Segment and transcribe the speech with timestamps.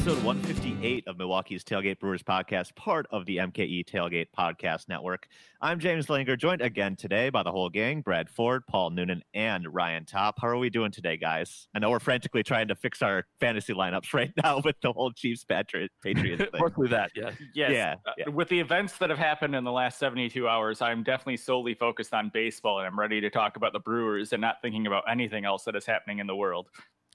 [0.00, 5.28] episode 158 of Milwaukee's Tailgate Brewers podcast, part of the MKE Tailgate Podcast Network.
[5.60, 9.66] I'm James Langer, joined again today by the whole gang Brad Ford, Paul Noonan, and
[9.70, 10.36] Ryan Top.
[10.40, 11.68] How are we doing today, guys?
[11.74, 15.12] I know we're frantically trying to fix our fantasy lineups right now with the whole
[15.12, 16.48] Chiefs Patriots thing.
[16.58, 17.32] Mostly that, yeah.
[17.54, 17.70] Yes.
[17.70, 18.28] Yeah, Uh, yeah.
[18.30, 22.14] With the events that have happened in the last 72 hours, I'm definitely solely focused
[22.14, 25.44] on baseball and I'm ready to talk about the Brewers and not thinking about anything
[25.44, 26.70] else that is happening in the world.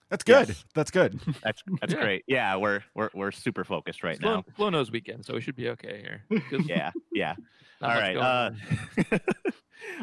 [0.09, 0.47] That's good.
[0.49, 0.65] Yes.
[0.75, 1.19] That's good.
[1.43, 1.99] That's that's Yeah.
[1.99, 2.23] great.
[2.27, 4.45] Yeah, we're we're we're super focused right Slow, now.
[4.55, 6.41] slow nose weekend, so we should be okay here.
[6.67, 7.33] Yeah, yeah.
[7.81, 8.13] not All much right.
[8.13, 9.19] going Uh,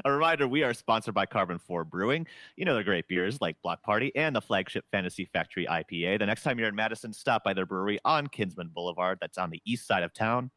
[0.04, 2.26] a reminder: we are sponsored by Karben4 Brewing.
[2.56, 6.18] You know the great beers like Block Party and the flagship Fantasy Factory IPA.
[6.18, 9.18] The next time you're in Madison, stop by their brewery on Kinsman Boulevard.
[9.20, 10.50] That's on the east side of town.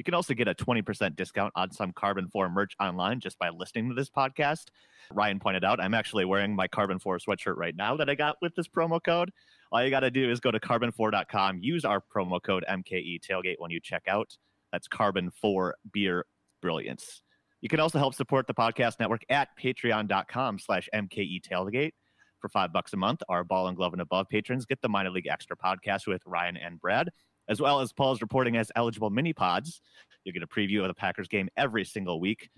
[0.00, 3.90] You can also get a 20% discount on some Karben4 merch online just by listening
[3.90, 4.68] to this podcast.
[5.12, 8.54] Ryan pointed out, I'm actually wearing my Karben4 sweatshirt right now that I got with
[8.54, 9.30] this promo code.
[9.70, 13.56] All you got to do is go to karben4.com, use our promo code MKE Tailgate
[13.58, 14.38] when you check out.
[14.72, 16.24] That's Karben4 Beer
[16.62, 17.20] Brilliance.
[17.60, 21.92] You can also help support the podcast network at patreon.com slash MKE Tailgate.
[22.40, 25.10] For five bucks a month, our ball and glove and above patrons get the minor
[25.10, 27.10] league extra podcast with Ryan and Brad,
[27.50, 29.82] as well as Paul's reporting as eligible mini pods.
[30.24, 32.48] You'll get a preview of the Packers game every single week.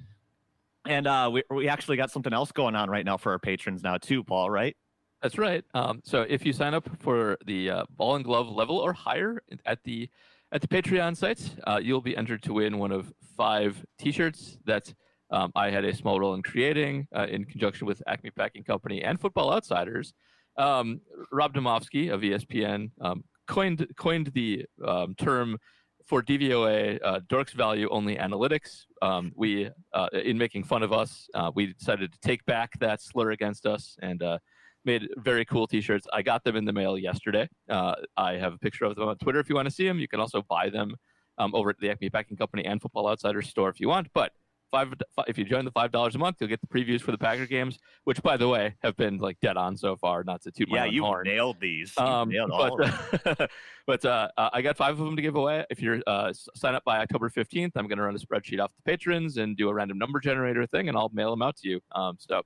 [0.86, 3.82] And uh, we, we actually got something else going on right now for our patrons
[3.82, 4.76] now, too, Paul, right?
[5.22, 5.64] That's right.
[5.72, 9.42] Um, so if you sign up for the uh, ball and glove level or higher
[9.64, 10.08] at the
[10.50, 14.92] at the Patreon site, uh, you'll be entered to win one of five T-shirts that
[15.30, 19.02] um, I had a small role in creating uh, in conjunction with Acme Packing Company
[19.02, 20.12] and Football Outsiders.
[20.58, 25.58] Um, Rob Demovsky of ESPN um, coined coined the um, term
[26.06, 28.86] for DVOA, uh, Dorks Value Only Analytics.
[29.02, 33.00] Um, we, uh, in making fun of us, uh, we decided to take back that
[33.00, 34.38] slur against us and uh,
[34.84, 36.06] made very cool T-shirts.
[36.12, 37.48] I got them in the mail yesterday.
[37.68, 40.00] Uh, I have a picture of them on Twitter if you want to see them.
[40.00, 40.96] You can also buy them
[41.38, 44.08] um, over at the Acme Packing Company and Football Outsiders store if you want.
[44.12, 44.32] But
[44.72, 44.92] five,
[45.28, 47.46] if you join the five dollars a month, you'll get the previews for the Packer
[47.46, 50.24] games, which by the way have been like dead on so far.
[50.24, 51.24] Not to toot my Yeah, own you horn.
[51.26, 51.92] nailed these.
[51.96, 53.24] You Um, nailed all of them.
[53.36, 53.50] but
[53.86, 55.64] but uh, uh, I got five of them to give away.
[55.70, 58.72] If you're uh, sign up by October 15th, I'm going to run a spreadsheet off
[58.74, 61.68] the patrons and do a random number generator thing, and I'll mail them out to
[61.68, 61.80] you.
[61.92, 62.42] Um, so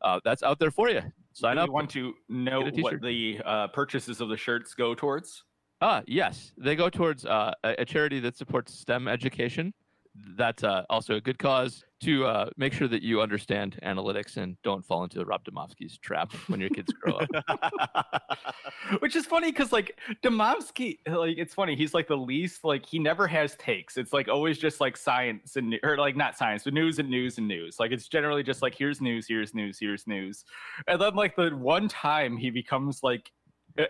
[0.00, 1.02] uh, that's out there for you.
[1.32, 1.66] Sign Do up.
[1.68, 5.42] you want to know what the uh, purchases of the shirts go towards?
[5.80, 9.74] Ah, yes, they go towards uh, a, a charity that supports STEM education.
[10.36, 14.56] That's uh, also a good cause to uh, make sure that you understand analytics and
[14.62, 18.26] don't fall into Rob Demovsky's trap when your kids grow up.
[19.00, 21.74] Which is funny because like Demovsky, like it's funny.
[21.74, 23.96] He's like the least like he never has takes.
[23.96, 27.38] It's like always just like science and or like not science, but news and news
[27.38, 27.80] and news.
[27.80, 30.44] Like it's generally just like here's news, here's news, here's news,
[30.86, 33.32] and then like the one time he becomes like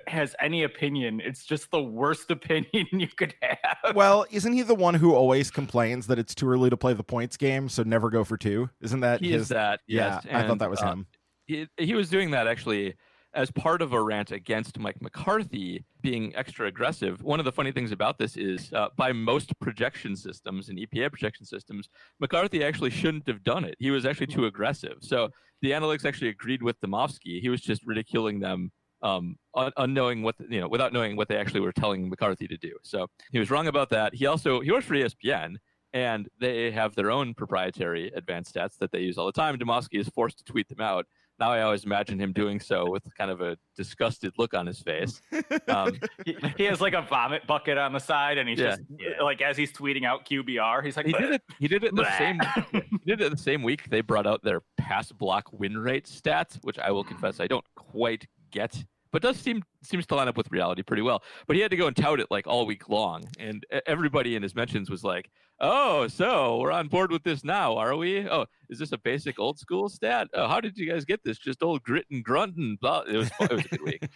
[0.07, 3.95] has any opinion, it's just the worst opinion you could have.
[3.95, 7.05] Well, isn't he the one who always complains that it's too early to play the
[7.05, 8.71] points game, so never go for two?
[8.81, 9.43] Isn't that he his?
[9.43, 9.81] is that.
[9.87, 11.07] yeah, Yes, I thought that was uh, him.
[11.47, 12.95] he, he was doing that actually
[13.35, 17.23] as part of a rant against Mike McCarthy being extra aggressive.
[17.23, 21.11] One of the funny things about this is, uh, by most projection systems and EPA
[21.11, 21.89] projection systems,
[22.21, 23.75] McCarthy actually shouldn't have done it.
[23.79, 24.99] He was actually too aggressive.
[25.01, 25.31] So
[25.63, 27.41] the analytics actually agreed with Demovsky.
[27.41, 28.71] He was just ridiculing them.
[29.05, 32.57] Um, un- unknowing what you know, without knowing what they actually were telling McCarthy to
[32.57, 32.73] do.
[32.83, 34.15] So he was wrong about that.
[34.15, 35.57] He also he works for ESPN,
[35.93, 39.59] and they have their own proprietary advanced stats that they use all the time.
[39.59, 41.05] Demovsky is forced to tweet them out.
[41.39, 44.79] Now I always imagine him doing so with kind of a disgusted look on his
[44.81, 45.21] face.
[45.69, 48.77] Um, he, he has like a vomit bucket on the side, and he's Yeah.
[48.77, 48.83] just
[49.21, 51.43] like as he's tweeting out QBR, he's like, he did it.
[51.59, 52.41] He did it the same.
[53.05, 53.91] He did it the same week.
[53.91, 57.67] They brought out their pass block win rate stats, which I will confess I don't
[57.75, 58.83] quite get,
[59.15, 61.23] but does seem seems to line up with reality pretty well.
[61.47, 64.43] But he had to go and tout it like all week long, and everybody in
[64.43, 65.31] his mentions was like,
[65.61, 68.29] "Oh, so we're on board with this now, are we?
[68.29, 70.27] Oh, is this a basic old school stat?
[70.35, 71.39] Oh, how did you guys get this?
[71.39, 74.09] Just old grit and grunt and blah." It was it was a good week.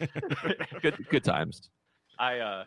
[0.82, 1.70] good good times.
[2.18, 2.64] I uh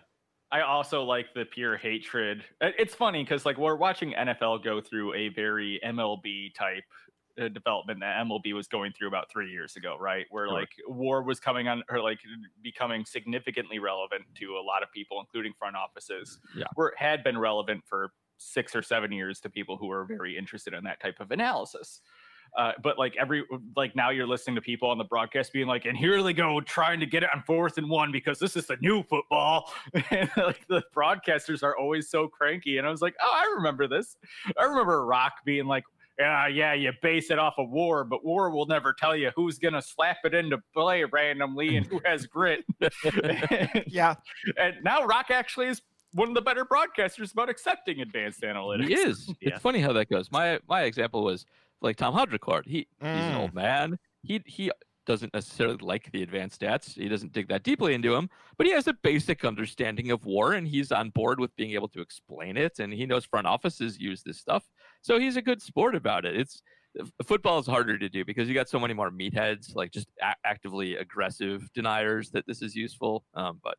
[0.54, 2.46] I also like the pure hatred.
[2.62, 6.84] It's funny because like we're watching NFL go through a very MLB type
[7.50, 10.26] development that MLB was going through about three years ago, right?
[10.30, 10.54] Where Sure.
[10.60, 12.20] like war was coming on or like
[12.62, 16.40] becoming significantly relevant to a lot of people, including front offices.
[16.56, 16.66] Yeah.
[16.76, 20.38] Where it had been relevant for six or seven years to people who were very
[20.38, 22.02] interested in that type of analysis.
[22.58, 23.46] Uh, but like every
[23.78, 26.60] like now you're listening to people on the broadcast being like, and here they go
[26.60, 29.72] trying to get it on fourth and one because this is the new football.
[30.12, 32.78] and like the broadcasters are always so cranky.
[32.78, 34.18] And I was like, oh, I remember this.
[34.60, 35.84] I remember Rock being like,
[36.22, 39.58] yeah, yeah, you base it off of war, but war will never tell you who's
[39.60, 42.64] gonna slap it into play randomly and who has grit.
[43.88, 44.16] Yeah.
[44.58, 45.82] and now Rock actually is
[46.14, 48.88] one of the better broadcasters about accepting advanced analytics.
[48.88, 49.28] He is.
[49.42, 49.50] Yeah.
[49.54, 50.32] It's funny how that goes.
[50.32, 51.46] My my example was
[51.82, 52.66] like Tom Haudricourt.
[52.68, 53.40] He he's an Mm.
[53.40, 53.98] old man.
[54.24, 54.72] He he
[55.08, 56.94] doesn't necessarily like the advanced stats.
[56.94, 60.54] He doesn't dig that deeply into them, but he has a basic understanding of war
[60.54, 64.00] and he's on board with being able to explain it and he knows front offices
[64.00, 64.64] use this stuff.
[65.02, 66.36] So he's a good sport about it.
[66.36, 66.62] It's
[67.26, 70.36] football is harder to do because you got so many more meatheads, like just a-
[70.48, 73.24] actively aggressive deniers that this is useful.
[73.34, 73.78] Um, but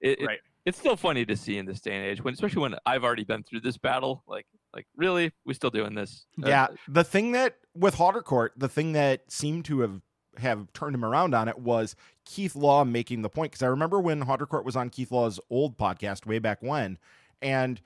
[0.00, 0.26] it, it-
[0.66, 3.24] it's still funny to see in this day and age when especially when i've already
[3.24, 4.44] been through this battle like
[4.74, 8.92] like really we still doing this Uh, Yeah, the thing that with Court, the thing
[8.92, 10.02] that seemed to have
[10.36, 11.96] have turned him around on it was
[12.26, 15.78] Keith Law making the point because I remember when Court was on Keith Law's old
[15.78, 16.98] podcast way back when,
[17.40, 17.80] and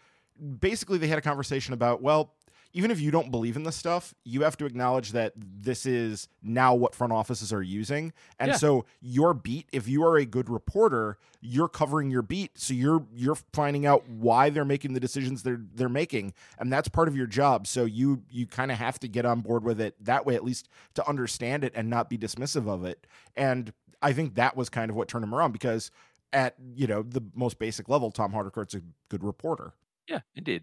[0.58, 2.34] basically they had a conversation about well.
[2.76, 6.29] Even if you don't believe in this stuff, you have to acknowledge that this is
[6.43, 8.12] now what front offices are using.
[8.38, 8.56] And Yeah.
[8.56, 12.59] so your beat, if you are a good reporter, you're covering your beat.
[12.59, 16.88] So you're you're finding out why they're making the decisions they're they're making and that's
[16.88, 19.81] part of your job so you you kind of have to get on board with
[19.81, 23.06] it that way at least to understand it and not be dismissive of it
[23.37, 23.73] and
[24.03, 25.91] i think that was kind of what turned him around because
[26.32, 29.73] at you know the most basic level tom haudricourt's a good reporter
[30.09, 30.62] yeah indeed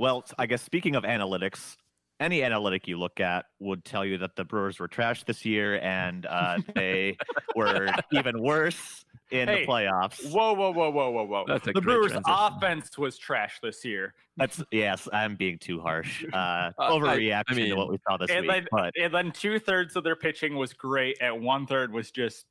[0.00, 1.76] Well, I guess speaking of analytics,
[2.20, 5.78] any analytic you look at would tell you that the Brewers were trash this year
[5.80, 7.18] and uh, they
[7.54, 10.24] were even worse in Hey, the playoffs.
[10.32, 11.44] Whoa, whoa, whoa, whoa, whoa, whoa!
[11.46, 12.34] That's a the Brewers' transition.
[12.34, 16.24] offense was trash this year, That's yes, I'm being too harsh.
[16.32, 18.50] Uh, Uh, I- overreaction I mean- to what we saw this and week.
[18.50, 22.10] then But and then two thirds of their pitching was great, and one third was
[22.10, 22.46] just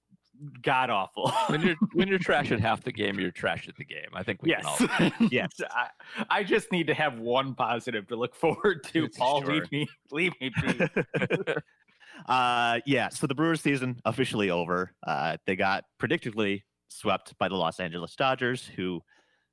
[0.62, 1.30] god awful.
[1.48, 4.24] when you're when you're trash at half the game you're trash at the game i
[4.24, 5.88] think we yes, can all yes, I,
[6.30, 9.10] I just need to have one positive to look forward to.
[9.10, 9.54] Paul, Sure.
[9.54, 10.90] leave me, leave me be.
[12.28, 13.10] uh, yeah.
[13.10, 14.94] So the Brewers season officially over.
[15.06, 19.02] Uh, they got predictably swept by the Los Angeles Dodgers, who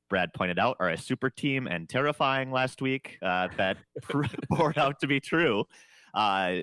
[0.09, 3.19] Brad pointed out are a super team and terrifying last week.
[3.23, 3.77] Uh, that
[4.53, 5.65] poured out to be true.
[6.15, 6.59] Uh,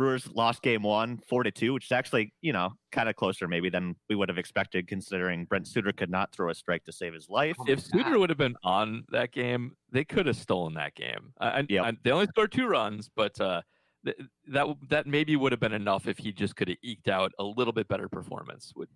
[0.00, 3.46] Brewers lost game one, four to two, which is actually, you know, kind of closer
[3.46, 6.92] maybe than we would have expected, considering Brent Suter could not throw a strike to
[6.92, 7.54] save his life.
[7.68, 11.66] if Suter would have been on that game they could have stolen that game I-
[11.68, 11.84] Yep.
[11.84, 13.60] I- they only scored two runs but uh
[14.06, 14.16] th-
[14.48, 17.44] that that maybe would have been enough if he just could have eked out a
[17.44, 18.88] little bit better performance would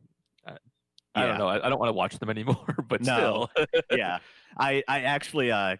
[0.47, 0.57] uh,
[1.15, 1.27] I Yeah.
[1.29, 1.49] don't know.
[1.49, 3.49] I, I don't want to watch them anymore, but No.
[3.57, 3.67] still.
[3.99, 4.21] yeah,
[4.57, 5.77] I I actually uh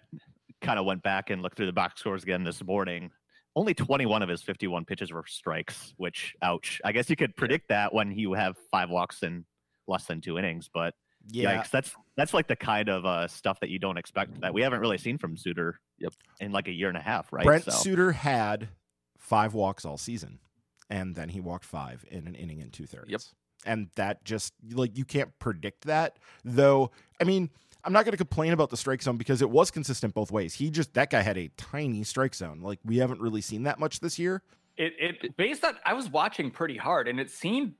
[0.61, 3.11] kind of went back and looked through the box scores again this morning.
[3.57, 6.81] Only 21 of his 51 pitches were strikes, which ouch.
[6.85, 9.45] I guess you could predict that when you have five walks in
[9.87, 10.95] less than two innings, but
[11.29, 14.53] yeah yikes, that's that's like the kind of uh, stuff that you don't expect that
[14.53, 15.81] we haven't really seen from Suter.
[15.99, 16.13] Yep.
[16.41, 17.45] In like a year and a half, right?
[17.45, 18.69] brent So- suter had
[19.19, 20.39] five walks all season
[20.91, 23.21] and then he walked five in an inning and two thirds Yep.
[23.65, 27.49] and that just like you can't predict that though i mean
[27.85, 30.55] i'm not going to complain about the strike zone because it was consistent both ways
[30.55, 33.79] he just that guy had a tiny strike zone like we haven't really seen that
[33.79, 34.43] much this year
[34.77, 37.75] It it based on I was watching pretty hard, and it seemed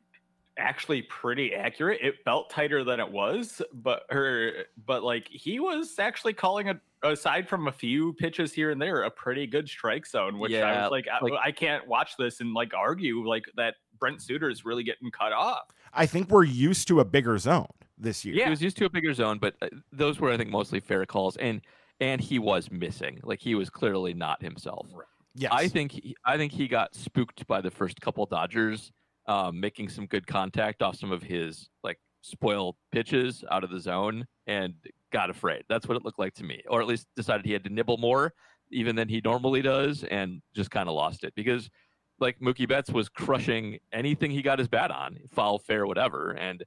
[0.57, 1.99] actually pretty accurate.
[2.01, 6.81] It felt tighter than it was, but her but like he was actually calling a
[7.03, 10.39] aside from a few pitches here and there a pretty good strike zone.
[10.39, 13.47] Which I Yeah, was like, like- I, I can't watch this and like argue like
[13.57, 13.75] that.
[13.99, 15.63] Brent Suter is really getting cut off.
[15.93, 18.45] i think we're used to a bigger zone this year Yeah.
[18.45, 21.05] He was used to a bigger zone, but uh, those were, I think, mostly fair
[21.07, 21.61] calls, and
[22.01, 23.21] and he was missing.
[23.23, 24.89] Like he was clearly not himself.
[25.35, 28.93] yes I think he, I think he got spooked by the first couple Dodgers
[29.27, 33.81] um, making some good contact off some of his like spoiled pitches out of the
[33.81, 34.75] zone and
[35.13, 35.63] got afraid.
[35.69, 37.99] That's what it looked like to me, or at least decided he had to nibble
[37.99, 38.33] more
[38.71, 41.71] even than he normally does, and just kind of lost it because
[42.19, 46.65] like Mookie Betts was crushing anything he got his bat on, foul, fair, whatever, and.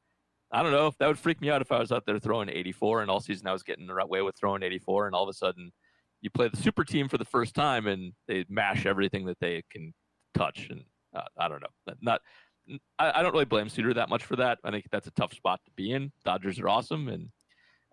[0.51, 2.49] I don't know if that would freak me out if I was out there throwing
[2.49, 5.23] 84 and all season I was getting the right way with throwing 84 and all
[5.23, 5.71] of a sudden
[6.21, 9.63] you play the super team for the first time and they mash everything that they
[9.69, 9.93] can
[10.33, 10.83] touch and
[11.15, 12.21] uh, I don't know not
[12.99, 15.33] I, I don't really blame Suter that much for that I think that's a tough
[15.33, 17.29] spot to be in Dodgers are awesome and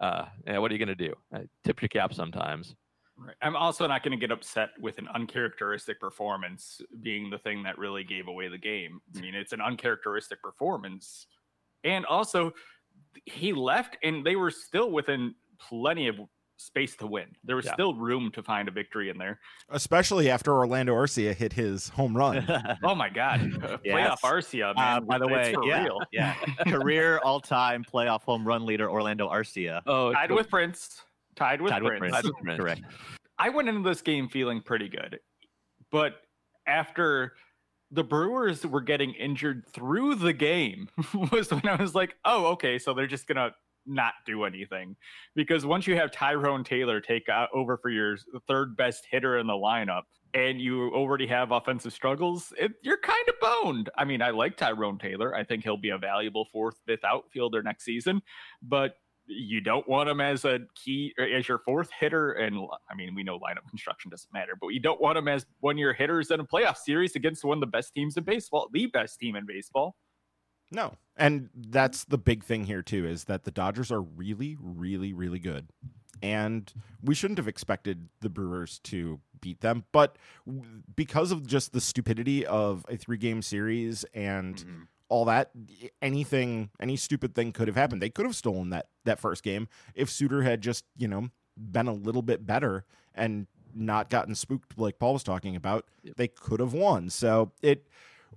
[0.00, 2.75] uh, yeah, what are you gonna do uh, tip your cap sometimes
[3.16, 3.37] Right.
[3.42, 7.78] I'm also not going to get upset with an uncharacteristic performance being the thing that
[7.78, 9.00] really gave away the game.
[9.16, 11.26] I mean, it's an uncharacteristic performance.
[11.85, 12.53] And also,
[13.26, 16.17] he left and they were still within plenty of
[16.57, 17.26] space to win.
[17.45, 17.75] There was Yeah.
[17.75, 19.41] still room to find a victory in there.
[19.71, 22.47] Especially after Orlando Arcia hit his home run.
[22.83, 24.21] Oh my god, uh, Yes.
[24.23, 25.05] playoff Arcia, Uh, man.
[25.05, 26.00] by the it's way, for yeah, real.
[26.12, 26.35] yeah,
[26.69, 29.83] career all-time playoff home run leader Orlando Arcia.
[29.87, 31.03] Oh, Tied with Prince.
[31.37, 32.00] Tied with Tied with Prince.
[32.00, 32.14] Prince.
[32.14, 32.61] Tied with Prince.
[32.61, 32.83] Correct.
[33.38, 35.19] I went into this game feeling pretty good,
[35.91, 36.23] but
[36.67, 37.35] after
[37.91, 40.88] the Brewers were getting injured through the game
[41.33, 43.53] was when I was like, oh, okay, so they're just gonna
[43.87, 44.97] not do anything
[45.35, 48.17] because once you have Tyrone Taylor take uh, over for your
[48.49, 53.29] third best hitter in the lineup and you already have offensive struggles, it, you're kind
[53.29, 53.91] of boned.
[53.97, 55.35] I mean, I like Tyrone Taylor.
[55.35, 58.23] I think he'll be a valuable fourth, fifth outfielder next season,
[58.62, 62.59] but you don't want him as a key as your fourth hitter and
[62.90, 65.76] i mean we know lineup construction doesn't matter but you don't want him as one
[65.76, 68.69] of your hitters in a playoff series against one of the best teams in baseball
[68.73, 69.97] the best team in baseball
[70.71, 70.95] No.
[71.16, 75.38] And that's the big thing here too is that the Dodgers are really really really
[75.38, 75.69] good.
[76.23, 80.16] And we shouldn't have expected the Brewers to beat them, but
[80.97, 84.87] because of just the stupidity of a 3-game series and Mhm.
[85.14, 85.50] All that
[86.02, 88.02] anything any stupid thing could have happened.
[88.02, 91.87] They could have stolen that that first game if Suter had just, you know, been
[91.87, 95.85] a little bit better and not gotten spooked like Paul was talking about.
[96.02, 96.16] Yep.
[96.16, 97.11] They could have won.
[97.11, 97.87] So it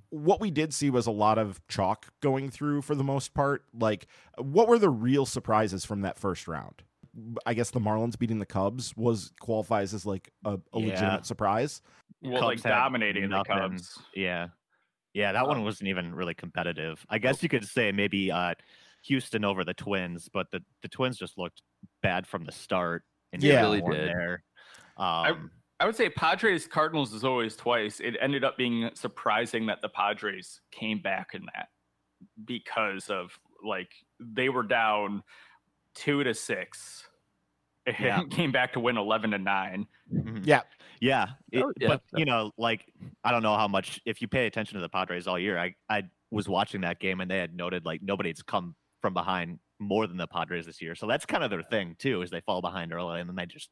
[0.10, 3.64] what we did see was a lot of chalk going through for the most part.
[3.74, 4.06] Like,
[4.38, 6.84] what were the real surprises from that first round?
[7.48, 10.86] I guess the Marlins beating the Cubs was qualifies as like a, a Yeah.
[10.92, 11.82] legitimate surprise.
[12.22, 14.50] well like Cubs had dominating the cubs Yeah.
[15.18, 17.04] Yeah, that one Um, wasn't even really competitive.
[17.10, 18.54] I guess you could say maybe uh,
[19.06, 21.64] Houston over the Twins, but the, the Twins just looked
[22.04, 23.04] bad from the start.
[23.34, 23.62] And Yeah.
[23.62, 24.10] Really won did.
[24.10, 24.44] There.
[24.96, 28.00] Um, I would say Padres Cardinals is always twice.
[28.00, 31.70] It ended up being surprising that the Padres came back in that
[32.46, 35.24] because of like they were down
[35.96, 37.17] two to six and
[38.00, 38.24] Yeah.
[38.30, 39.88] came back to win eleven to nine.
[40.14, 40.46] mhm.
[40.46, 40.62] Yeah.
[41.00, 41.88] Yeah, it- Oh, yeah.
[41.90, 42.92] but you know, like
[43.24, 45.58] I don't know how much if you pay attention to the Padres all year.
[45.60, 49.60] I I was watching that game and they had noted like nobody's come from behind
[49.80, 50.96] more than the Padres this year.
[50.96, 53.46] So that's kind of their thing too, is they fall behind early and then they
[53.46, 53.70] just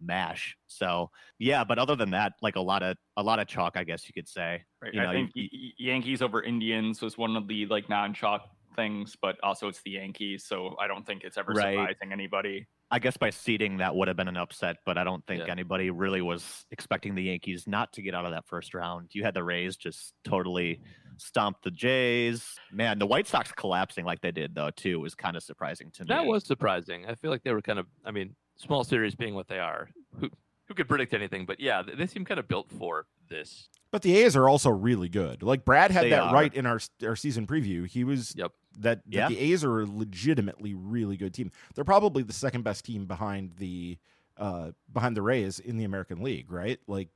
[0.00, 0.56] mash.
[0.66, 3.84] So yeah, but other than that, like a lot of a lot of chalk, I
[3.84, 4.64] guess you could say.
[4.82, 4.92] Right?
[4.94, 8.42] You I think you- Y- Y- Yankees over Indians was one of the like non-chalk
[8.74, 11.74] things, but also it's the Yankees, so I don't think it's ever Right.
[11.74, 12.66] surprising anybody.
[12.94, 15.50] I guess by seeding that would have been an upset, but I don't think Yeah.
[15.50, 19.08] anybody really was expecting the Yankees not to get out of that first round.
[19.12, 20.80] You had the Rays just totally
[21.16, 22.54] stomp the Jays.
[22.70, 26.04] Man, the White Sox collapsing like they did though too was kind of surprising to
[26.04, 26.08] me.
[26.08, 27.04] That was surprising.
[27.06, 27.86] I feel like they were kind of.
[28.04, 29.88] I mean, small series being what they are,
[30.20, 30.30] who
[30.68, 31.46] who could predict anything?
[31.46, 33.68] But yeah, they, they seem kind of built for this.
[33.90, 35.42] But the A's are also really good.
[35.42, 36.32] Like Brad had They that are.
[36.34, 37.86] right in our our season preview.
[37.88, 38.52] He was Yep.
[38.78, 39.28] That, that Yeah.
[39.28, 41.50] the A's are a legitimately really good team.
[41.74, 43.98] They're probably the second best team behind the
[44.36, 46.80] uh behind the Rays in the American League, right?
[46.86, 47.08] Like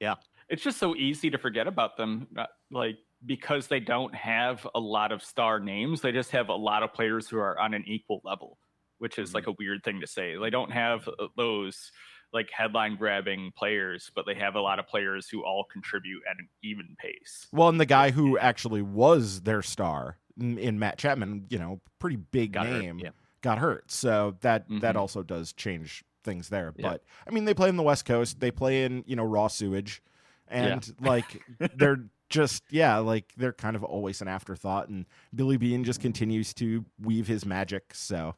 [0.00, 0.14] yeah,
[0.48, 4.80] it's just so easy to forget about them uh, like because they don't have a
[4.80, 7.84] lot of star names they just have a lot of players who are on an
[7.86, 8.58] equal level
[8.98, 11.90] which is like a weird thing to say they don't have uh, those
[12.32, 16.36] like headline grabbing players but they have a lot of players who all contribute at
[16.38, 20.98] an even pace well, and the guy who actually was their star in, in Matt
[20.98, 23.10] Chapman, you know, pretty big Got hurt, name, yeah.
[23.42, 23.90] got hurt.
[23.90, 24.98] So that that Mhm.
[24.98, 26.72] also does change things there.
[26.76, 26.90] Yeah.
[26.90, 28.40] But I mean, they play in the West Coast.
[28.40, 30.02] They play in you know raw sewage,
[30.48, 31.42] and like
[31.76, 34.88] they're just yeah, like they're kind of always an afterthought.
[34.88, 37.94] And Billy Beane just continues to weave his magic.
[37.94, 38.34] So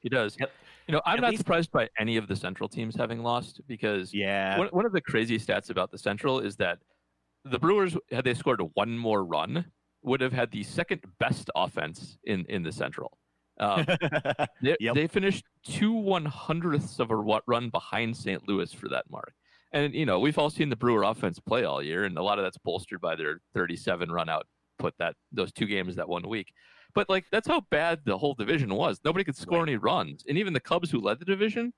[0.00, 0.36] He does.
[0.38, 0.50] Yep.
[0.86, 3.62] You know, I'm At not least- surprised by any of the Central teams having lost
[3.66, 4.58] because Yeah.
[4.58, 6.78] one, one of the crazy stats about the Central is that
[7.46, 9.64] the Brewers, had they scored one more run,
[10.04, 13.18] would have had the second best offense in in the Central.
[13.60, 13.86] Um,
[14.62, 14.94] they, Yep.
[14.94, 18.46] they finished two one hundredths of a run behind St.
[18.48, 19.32] Louis for that mark.
[19.72, 22.38] And you know, we've all seen the Brewer offense play all year, and a lot
[22.38, 24.46] of that's bolstered by their 37 run out
[24.78, 26.52] put that those two games that one week.
[26.94, 29.00] But like that's how bad the whole division was.
[29.04, 31.72] Nobody could score any runs, and even the Cubs, who led the division,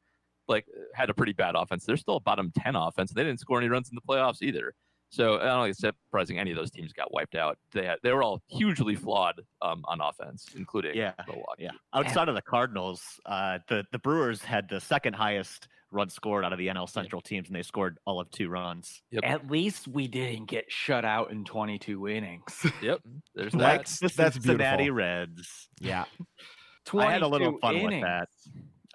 [0.49, 1.85] like had a pretty bad offense.
[1.85, 3.13] They're still a bottom 10 offense.
[3.13, 4.75] They didn't score any runs in the playoffs either.
[5.09, 7.59] So I don't think it's surprising any of those teams got wiped out.
[7.73, 11.65] They had, they were all hugely flawed um, on offense, including Yeah, Milwaukee.
[11.65, 11.71] Yeah.
[11.95, 16.53] Outside of the Cardinals, uh, the the Brewers had the second highest run scored out
[16.53, 19.03] of the NL Central teams, and they scored all of two runs.
[19.13, 19.23] Yep.
[19.25, 23.01] at least we didn't get shut out in 22 innings Yep.
[23.35, 23.59] There's that.
[23.59, 24.97] That's- the that's Cincinnati beautiful.
[24.97, 25.69] Reds.
[25.81, 26.05] yeah,
[26.99, 28.29] I had a little 22 fun with that.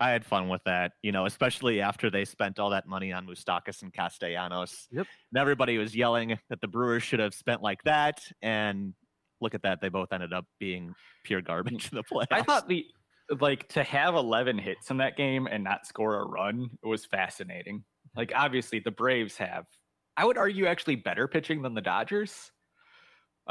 [0.01, 3.27] I had fun with that, you know, especially after they spent all that money on
[3.27, 4.87] Moustakas and Castellanos.
[4.91, 5.05] Yep.
[5.31, 8.19] And everybody was yelling that the Brewers should have spent like that.
[8.41, 8.95] And
[9.41, 9.79] look at that.
[9.79, 12.27] They both ended up being pure garbage in the playoffs.
[12.31, 12.85] I thought the
[13.39, 17.05] like to have 11 hits in that game and not score a run it was
[17.05, 17.83] fascinating.
[18.15, 19.65] Like obviously the Braves have,
[20.17, 22.51] I would argue, actually better pitching than the Dodgers.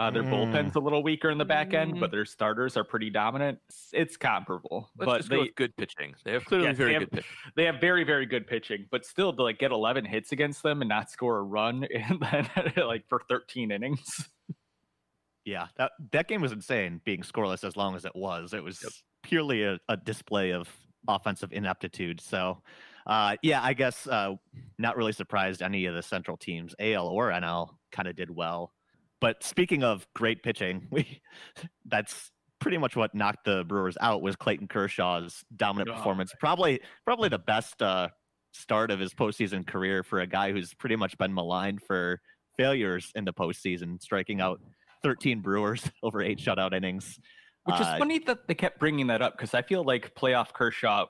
[0.00, 0.30] Uh, their Mm.
[0.30, 2.00] bullpen's a little weaker in the back end, Mm.
[2.00, 3.58] but their starters are pretty dominant.
[3.68, 6.14] It's, it's comparable, Let's but go they with good pitching.
[6.24, 7.30] They have clearly Yes, very have- good pitching.
[7.54, 8.86] they have very very good pitching.
[8.90, 12.18] But still, to like get 11 hits against them and not score a run, and
[12.18, 12.48] then
[12.86, 14.30] like for 13 innings.
[15.44, 18.54] Yeah, that that game was insane, being scoreless as long as it was.
[18.54, 20.68] It was purely a, a display of
[21.08, 22.20] offensive ineptitude.
[22.20, 22.62] So,
[23.06, 24.36] uh, yeah, I guess uh,
[24.78, 28.72] not really surprised any of the Central teams, AL or NL, kind of did well.
[29.20, 31.20] But speaking of great pitching, we
[31.86, 35.96] that's pretty much what knocked the Brewers out was Clayton Kershaw's dominant God.
[35.96, 36.32] performance.
[36.38, 38.08] Probably probably the best uh,
[38.52, 42.20] start of his postseason career for a guy who's pretty much been maligned for
[42.56, 44.60] failures in the postseason, striking out
[45.02, 47.18] 13 Brewers over eight shutout innings.
[47.64, 50.52] Which is Uh, funny that they kept bringing that up because I feel like playoff
[50.54, 51.06] Kershaw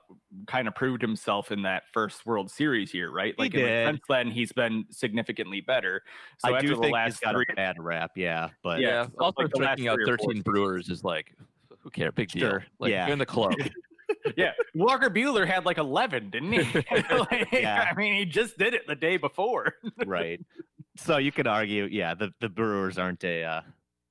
[0.48, 3.38] kind of proved himself in that first World Series year, right?
[3.38, 3.86] Like, and, like, did.
[3.88, 6.02] since then, he's been significantly better.
[6.38, 8.80] So I after do the think last he's got three, a bad rap, yeah, but
[8.80, 10.42] Yeah, Yeah, also like, the out three or four 13.
[10.42, 11.34] Brewers is like,
[11.78, 12.12] who cares?
[12.16, 12.50] Big deal.
[12.50, 13.06] Sure, Like, yeah.
[13.06, 13.54] you're in the club.
[14.36, 16.58] yeah, Walker Buehler had like 11, didn't he?
[17.10, 17.86] Like, Yeah.
[17.90, 19.74] I mean, he just did it the day before.
[20.04, 20.40] right.
[20.96, 23.60] So you could argue, yeah, the, the Brewers aren't a uh,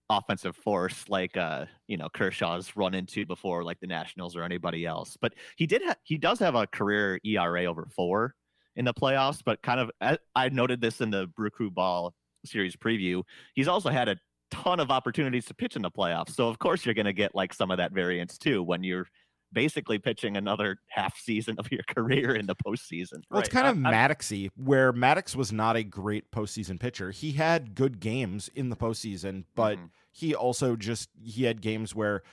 [0.10, 4.86] offensive force like uh, you know Kershaw's run into before, like the Nationals or anybody
[4.86, 5.18] else.
[5.20, 8.36] But he did ha- he does have a career ERA over four
[8.76, 9.42] in the playoffs.
[9.44, 12.14] But kind of I, I noted this in the Brew Crew Ball
[12.46, 13.24] series preview.
[13.54, 14.18] He's also had a
[14.52, 16.32] ton of opportunities to pitch in the playoffs.
[16.32, 19.08] So of course you're going to get like some of that variance too when you're
[19.52, 23.24] basically pitching another half season of your career in the postseason.
[23.30, 27.12] Well, it's Right, kind of I- Madduxy, where Maddux was not a great postseason pitcher.
[27.12, 29.90] He had good games in the postseason, but Mhm.
[30.12, 32.24] he also just he had games where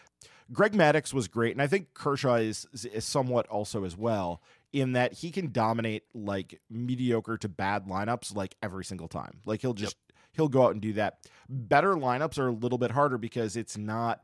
[0.53, 4.41] Greg Maddux was great, and I think Kershaw is, is somewhat also as well
[4.73, 9.41] in that he can dominate like mediocre to bad lineups like every single time.
[9.45, 9.97] Like he'll just
[10.33, 11.19] he'll go out and do that.
[11.49, 14.21] Better lineups are a little bit harder because it's not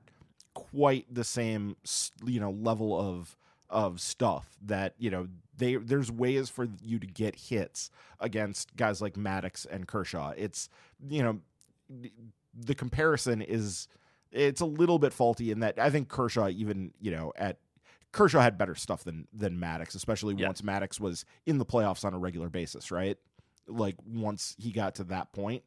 [0.55, 1.77] quite the same
[2.25, 3.37] you know level of
[3.71, 7.91] of stuff that you know they there's ways for you to get hits
[8.21, 10.33] against guys like Maddux and Kershaw.
[10.37, 10.69] It's
[11.09, 11.41] you know
[12.55, 13.89] the comparison is
[14.31, 17.59] it's a little bit faulty in that I think Kershaw even you know at
[18.13, 20.47] Kershaw had better stuff than than Maddux, especially Yes.
[20.47, 23.17] once Maddux was in the playoffs on a regular basis, right?
[23.67, 25.63] Like once he got to that point,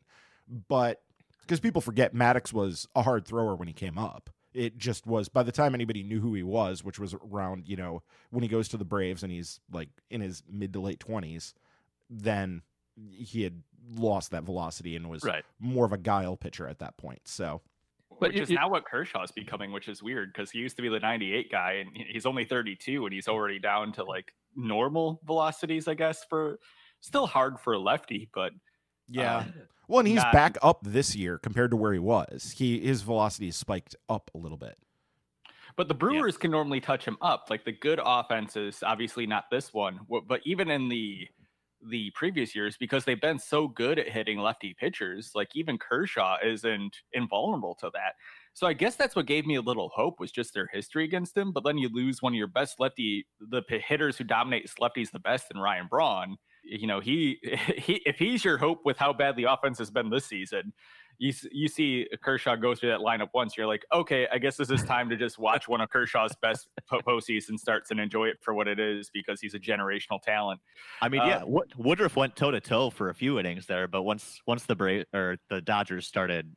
[0.68, 1.02] but
[1.42, 4.30] because people forget Maddux was a hard thrower when he came up.
[4.56, 7.76] It just was by the time anybody knew who he was, which was around, you
[7.76, 11.00] know, when he goes to the Braves and he's like in his mid to late
[11.00, 11.54] 20s,
[12.10, 12.62] then
[13.12, 13.62] he had
[13.96, 15.44] lost that velocity and was right.
[15.60, 17.20] more of a guile pitcher at that point.
[17.26, 17.62] So,
[18.10, 20.82] But which you- is now what Kershaw's becoming, which is weird because he used to
[20.82, 25.20] be the 98 guy and he's only 32 and he's already down to like normal
[25.26, 26.60] velocities, I guess, for
[27.02, 28.54] still hard for a lefty, but
[29.10, 29.38] yeah.
[29.38, 29.44] uh,
[29.88, 32.56] well, and he's not- back up this year compared to where he was.
[32.58, 34.78] He his velocity is spiked up a little bit.
[35.78, 37.48] But the Brewers can normally touch him up.
[37.50, 41.28] Like the good offenses, obviously not this one, but even in the
[41.88, 46.38] the previous years, because they've been so good at hitting lefty pitchers, like even Kershaw
[46.44, 48.16] isn't invulnerable to that.
[48.54, 51.38] So I guess that's what gave me a little hope was just their history against
[51.38, 51.52] him.
[51.52, 55.20] But then you lose one of your best lefty, the hitters who dominate lefties the
[55.20, 56.38] best, in Ryan Braun.
[56.66, 57.40] You know he
[57.78, 60.74] he if he's your hope with how bad the offense has been this season,
[61.20, 64.70] you you see Kershaw go through that lineup once, you're like, okay, I guess this
[64.72, 68.38] is time to just watch one of Kershaw's best po- postseason starts and enjoy it
[68.42, 70.60] for what it is because he's a generational talent.
[71.02, 73.88] I mean, Uh, yeah, Wood- Woodruff went toe to toe for a few innings there,
[73.88, 76.52] but once once the Bra- or the Dodgers started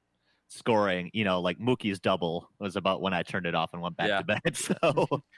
[0.51, 3.97] scoring, you know, like Mookie's double was about when I turned it off and went
[3.99, 4.19] back Yeah.
[4.19, 4.57] to bed.
[4.57, 4.75] So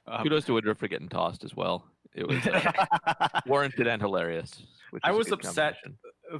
[0.07, 1.85] Um, Kudos to Woodruff for getting tossed as well.
[2.15, 4.63] It was uh, warranted and hilarious.
[4.91, 5.75] Which I was upset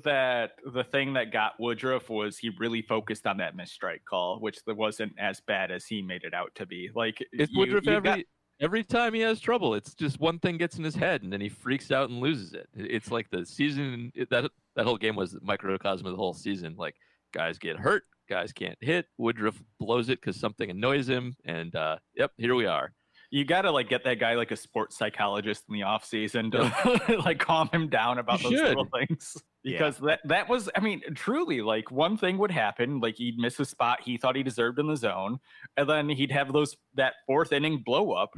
[0.04, 4.40] that the thing that got Woodruff was he really focused on that missed strike call,
[4.40, 6.90] which wasn't as bad as he made it out to be.
[6.94, 8.26] Like It's you- Woodruff you every got-
[8.60, 9.74] every time he has trouble.
[9.74, 12.54] It's just one thing gets in his head, and then he freaks out and loses
[12.54, 12.68] it.
[12.76, 16.34] It- It's like the season that that whole game was the microcosm of the whole
[16.34, 16.76] season.
[16.78, 16.96] Like
[17.34, 19.08] guys get hurt, guys can't hit.
[19.18, 22.92] Woodruff blows it because something annoys him, and uh, yep, here we are.
[23.32, 26.52] You got to like get that guy like a sports psychologist in the off season
[26.52, 29.38] to like calm him down about those little things.
[29.64, 29.78] Yeah.
[29.78, 33.60] because that that was I mean truly like one thing would happen like he'd miss
[33.60, 35.40] a spot he thought he deserved in the zone
[35.78, 38.32] and then he'd have those that fourth inning blow up.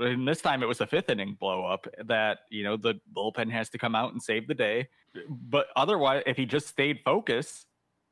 [0.00, 3.50] And this time it was a fifth inning blow up that you know the bullpen
[3.50, 4.88] has to come out and save the day.
[5.28, 7.66] But otherwise if he just stayed focused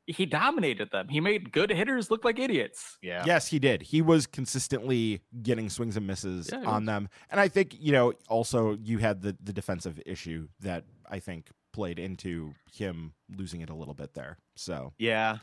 [0.07, 1.07] he dominated them.
[1.07, 2.97] He made good hitters look like idiots.
[3.01, 3.23] Yeah.
[3.25, 3.81] Yes, he did.
[3.83, 6.85] He was consistently getting swings and misses Yeah, on was.
[6.85, 7.09] them.
[7.29, 11.49] And I think, you know, also you had the the defensive issue that I think
[11.71, 14.37] played into him losing it a little bit there.
[14.55, 15.37] So, Yeah,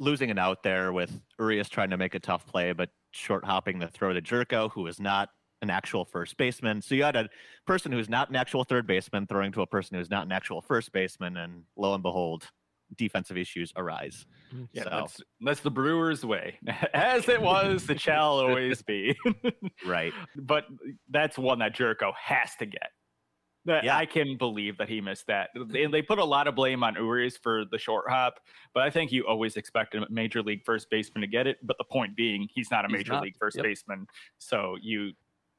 [0.00, 3.78] losing it out there with Urias trying to make a tough play, but short hopping
[3.78, 5.28] the throw to Gyorko, who is not
[5.62, 6.82] an actual first baseman.
[6.82, 7.28] So you had a
[7.66, 10.60] person who's not an actual third baseman throwing to a person who's not an actual
[10.60, 12.50] first baseman, and lo and behold,
[12.96, 14.26] defensive issues arise.
[14.54, 14.68] Mm.
[14.72, 16.58] Yeah, So- that's that's the Brewers' way,
[16.94, 17.88] as it was.
[17.90, 19.16] It shall always be.
[19.86, 20.12] Right.
[20.36, 20.64] but
[21.10, 22.90] that's one that Gyorko has to get.
[23.64, 23.96] That Yeah.
[23.96, 25.50] I can believe that he missed that.
[25.72, 28.34] They, they put a lot of blame on Urias for the short hop,
[28.72, 31.58] but I think you always expect a major league first baseman to get it.
[31.64, 33.22] But the point being, he's not a He's major not.
[33.24, 33.64] league first Yep.
[33.64, 34.06] baseman,
[34.38, 35.10] so you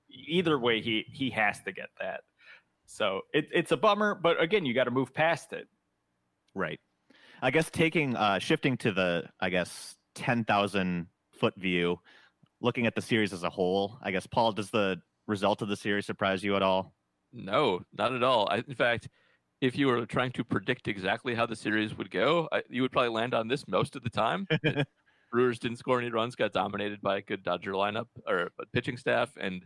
[0.09, 2.21] either way he he has to get that.
[2.85, 5.67] So it, it's a bummer, but again, you got to move past it.
[6.55, 6.79] Right.
[7.41, 11.07] I guess taking uh shifting to the I guess 10,000
[11.39, 11.99] foot view,
[12.61, 15.75] looking at the series as a whole, I guess Paul does the result of the
[15.75, 16.93] series surprise you at all?
[17.31, 18.47] No, not at all.
[18.49, 19.09] I, in fact,
[19.61, 22.91] if you were trying to predict exactly how the series would go, I, you would
[22.91, 24.47] probably land on this most of the time.
[25.31, 28.97] Brewers didn't score any runs, got dominated by a good Dodger lineup or uh, pitching
[28.97, 29.65] staff, and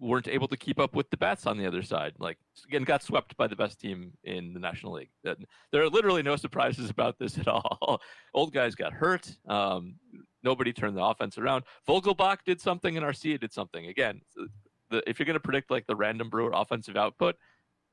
[0.00, 2.14] weren't able to keep up with the bats on the other side.
[2.18, 5.10] Like again, got swept by the best team in the National League.
[5.24, 8.00] There are literally no surprises about this at all.
[8.34, 9.30] Old guys got hurt.
[9.48, 9.96] Um,
[10.42, 11.64] nobody turned the offense around.
[11.88, 13.86] Vogelbach did something, and Arcia did something.
[13.86, 14.20] Again,
[14.90, 17.36] the, if you're going to predict like the random Brewer offensive output,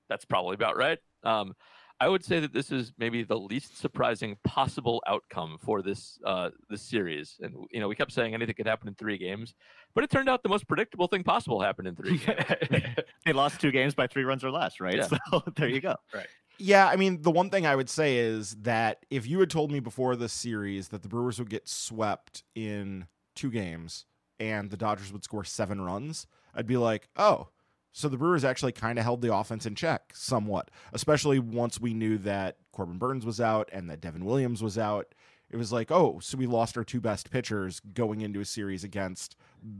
[0.10, 1.00] that's probably about right.
[1.24, 1.56] Um,
[2.00, 6.50] I would say that this is maybe the least surprising possible outcome for this uh,
[6.70, 7.38] this series.
[7.42, 9.56] And you know, we kept saying anything could happen in three games,
[9.94, 12.96] but it turned out the most predictable thing possible happened in three games.
[13.26, 14.98] They lost two games by three runs or less, right?
[14.98, 15.08] Yeah.
[15.32, 15.96] So there you go.
[16.14, 16.28] Right.
[16.58, 19.72] Yeah, I mean, the one thing I would say is that if you had told
[19.72, 24.06] me before this series that the Brewers would get swept in two games
[24.40, 27.50] and the Dodgers would score seven runs, I'd be like, oh,
[27.98, 31.94] so the Brewers actually kind of held the offense in check somewhat, especially once we
[31.94, 35.16] knew that Corbin Burnes was out and that Devin Williams was out.
[35.50, 38.84] It was like, oh, so we lost our two best pitchers going into a series
[38.84, 39.38] against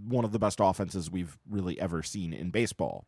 [0.08, 3.06] one of the best offenses we've really ever seen in baseball.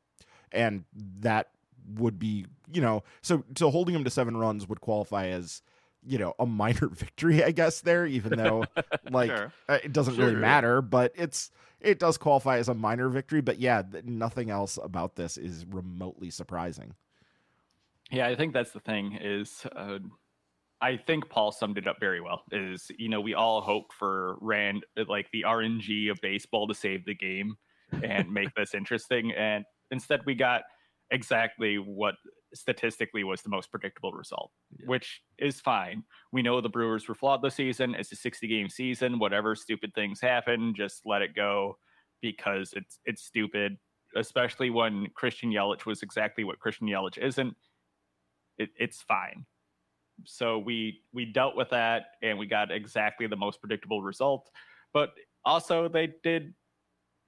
[0.51, 0.83] And
[1.19, 1.51] that
[1.95, 5.61] would be, you know, so so holding him to seven runs would qualify as,
[6.07, 8.65] you know, a minor victory, I guess, there, even though
[9.11, 9.53] like Sure.
[9.69, 13.41] uh, it doesn't really matter, but it's it does qualify as a minor victory.
[13.41, 16.95] But yeah, nothing else about this is remotely surprising.
[18.11, 19.99] Yeah, I think that's the thing is uh,
[20.79, 22.43] I think Paul summed it up very well.
[22.51, 27.05] Is you know we all hope for Rand like the RNG of baseball to save
[27.05, 27.55] the game
[28.03, 30.63] and make this interesting, and instead we got
[31.11, 32.15] exactly what
[32.59, 34.85] statistically was the most predictable result, Yeah.
[34.87, 36.03] which is fine.
[36.31, 37.95] We know the Brewers were flawed this season.
[37.95, 39.19] It's a 60 game season.
[39.19, 41.77] Whatever stupid things happen, just let it go
[42.21, 43.77] because it's it's stupid.
[44.15, 47.55] Especially when Christian Yelich was exactly what Christian Yelich isn't
[48.57, 49.45] it, it's fine.
[50.25, 54.49] So we we dealt with that and we got exactly the most predictable result.
[54.93, 55.13] But
[55.45, 56.53] also they did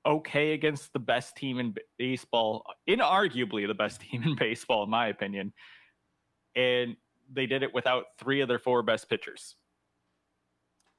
[0.10, 5.08] okay against the best team in baseball, inarguably the best team in baseball in my
[5.08, 5.54] opinion.
[6.56, 6.98] And
[7.32, 9.56] they did it without three of their four best pitchers.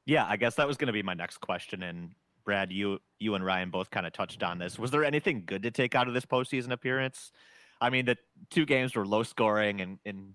[0.06, 1.82] Yeah, I guess that was going to be my next question.
[1.82, 2.10] And
[2.44, 4.78] Brad, you you and Ryan both kind of touched on this.
[4.78, 7.32] Was there anything good to take out of this postseason appearance?
[7.80, 8.16] I mean, the
[8.50, 10.34] two games were low scoring and, and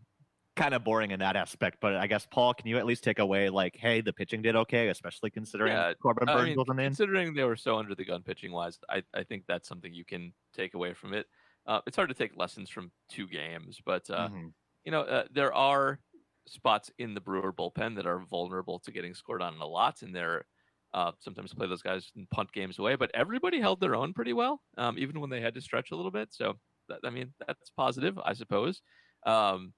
[0.55, 1.77] kind of boring in that aspect.
[1.81, 4.55] But I guess Paul, can you at least take away like, hey, the pitching did
[4.55, 6.87] okay, especially considering Yeah, Corbin I mean, wasn't in.
[6.87, 10.05] considering they were so under the gun pitching wise, I, I think that's something you
[10.05, 11.27] can take away from it.
[11.67, 14.53] Uh, it's hard to take lessons from two games, but uh, Mhm.
[14.85, 15.99] you know uh, there are
[16.47, 20.15] spots in the Brewer bullpen that are vulnerable to getting scored on a lot, and
[20.15, 20.45] they're
[20.93, 22.95] uh, sometimes play those guys and punt games away.
[22.95, 25.95] But everybody held their own pretty well, um, even when they had to stretch a
[25.95, 26.33] little bit.
[26.33, 28.81] So that, I mean that's positive, I suppose.
[29.25, 29.73] Um,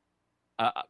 [0.60, 0.84] I,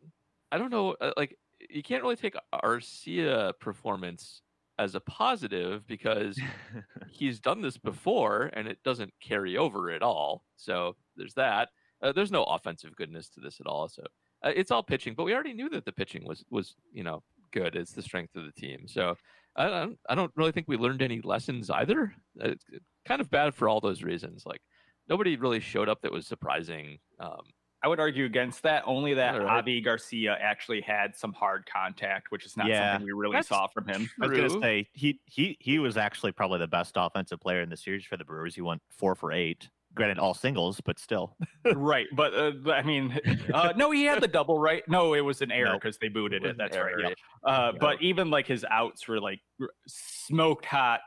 [0.51, 1.37] I don't know, uh, like
[1.69, 4.41] you can't really take Arcia performance
[4.79, 6.39] as a positive because
[7.09, 10.43] he's done this before and it doesn't carry over at all.
[10.55, 11.69] So there's that.
[12.01, 13.87] Uh, there's no offensive goodness to this at all.
[13.87, 14.03] So
[14.43, 17.23] uh, it's all pitching, but we already knew that the pitching was was you know
[17.51, 17.75] good.
[17.75, 18.87] It's the strength of the team.
[18.87, 19.15] So
[19.55, 22.13] I don't I don't really think we learned any lessons either.
[22.39, 22.65] Uh, It's
[23.05, 24.45] kind of bad for all those reasons.
[24.45, 24.61] Like
[25.09, 26.99] nobody really showed up that was surprising.
[27.19, 27.41] Um,
[27.83, 28.83] I would argue against that.
[28.87, 29.59] Only that All right.
[29.59, 32.93] Avi Garcia actually had some hard contact, which is not Yeah.
[32.93, 34.09] something we really That's saw from him.
[34.21, 37.69] I was gonna say he he he was actually probably the best offensive player in
[37.69, 38.55] the series for the Brewers.
[38.55, 41.35] He went four for eight, Granted, all singles, but still.
[41.75, 43.19] right, but uh, I mean,
[43.53, 44.83] uh, no, he had the double right.
[44.87, 45.81] No, it was an error Nope.
[45.81, 46.57] because they booted It it.
[46.57, 47.15] That's error, right.
[47.45, 47.49] yeah.
[47.51, 47.77] Uh, Yeah.
[47.79, 49.39] But even like his outs were like
[49.87, 51.01] smoked hot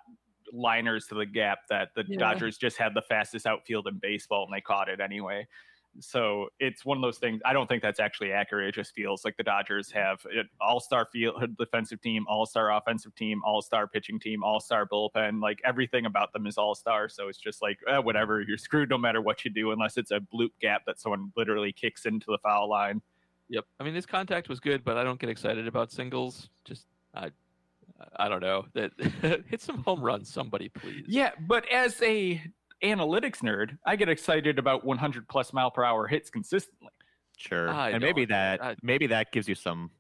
[0.53, 2.19] liners to the gap that the Yeah.
[2.19, 5.47] Dodgers just had the fastest outfield in baseball and they caught it anyway.
[5.99, 7.41] So it's one of those things.
[7.45, 8.69] I don't think that's actually accurate.
[8.69, 13.43] It just feels like the Dodgers have an all-star field defensive team, all-star offensive team,
[13.45, 15.43] all-star pitching team, all-star bullpen.
[15.43, 17.09] Like everything about them is all-star.
[17.09, 18.41] So it's just like eh, whatever.
[18.41, 21.73] You're screwed no matter what you do, unless it's a bloop gap that someone literally
[21.73, 23.03] kicks into the foul line.
[23.49, 23.65] Yep.
[23.81, 26.49] I mean, this contact was good, but I don't get excited about singles.
[26.65, 27.31] Just I,
[28.17, 28.93] I don't know that
[29.49, 31.05] hit some home runs, somebody please.
[31.09, 32.41] Yeah, but as a
[32.83, 36.89] analytics nerd, I get excited about 100 plus mile per hour hits consistently.
[37.37, 37.71] Sure.
[37.71, 39.91] I and maybe that I- maybe that gives you some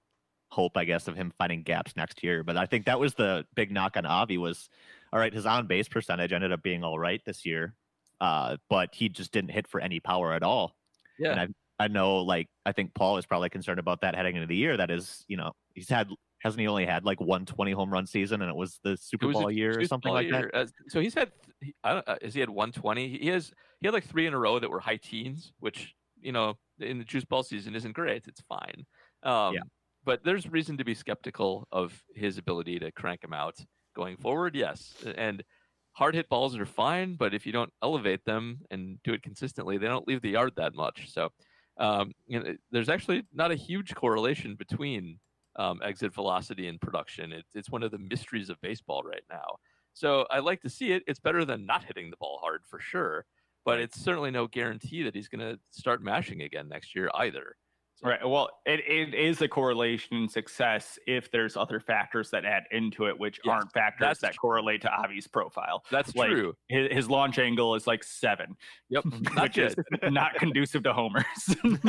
[0.50, 2.42] hope, I guess, of him finding gaps next year.
[2.42, 4.68] But I think that was the big knock on Avi was
[5.12, 7.74] all right, his on base percentage ended up being all right this year.
[8.20, 10.76] Uh, but he just didn't hit for any power at all.
[11.18, 11.32] Yeah.
[11.32, 11.40] And
[11.78, 14.56] I I know like I think Paul is probably concerned about that heading into the
[14.56, 14.76] year.
[14.76, 16.08] That is, you know, he's had
[16.40, 19.28] hasn't he only had like one 20 home run season and it was the Super
[19.28, 20.54] was a Bowl year or something like that?
[20.54, 23.18] Uh, so he's had, he, I don't, uh, has he had 120?
[23.18, 26.32] He has, he had like three in a row that were high teens, which you
[26.32, 28.26] know in the juice ball season isn't great.
[28.26, 28.86] It's fine.
[29.22, 29.60] Um, Yeah.
[30.02, 33.56] But there's reason to be skeptical of his ability to crank him out
[33.94, 34.56] going forward.
[34.56, 35.44] Yes, and
[35.92, 39.76] hard hit balls are fine, but if you don't elevate them and do it consistently,
[39.76, 41.12] they don't leave the yard that much.
[41.12, 41.28] So.
[41.76, 45.18] Um, you know, there's actually not a huge correlation between
[45.56, 47.32] um, exit velocity in production.
[47.32, 49.56] It's it's one of the mysteries of baseball right now.
[49.92, 51.02] So I like to see it.
[51.06, 53.26] It's better than not hitting the ball hard for sure,
[53.64, 57.56] but it's certainly no guarantee that he's going to start mashing again next year either.
[57.96, 58.26] So- Right.
[58.26, 63.06] Well, it, it is a correlation in success if there's other factors that add into
[63.08, 64.38] it, which Yes, aren't factors that true.
[64.40, 65.82] correlate to Avi's profile.
[65.90, 66.54] That's Like, true.
[66.68, 68.56] His, his launch angle is like seven,
[68.88, 69.04] Yep.
[69.42, 71.26] Which is not conducive to homers.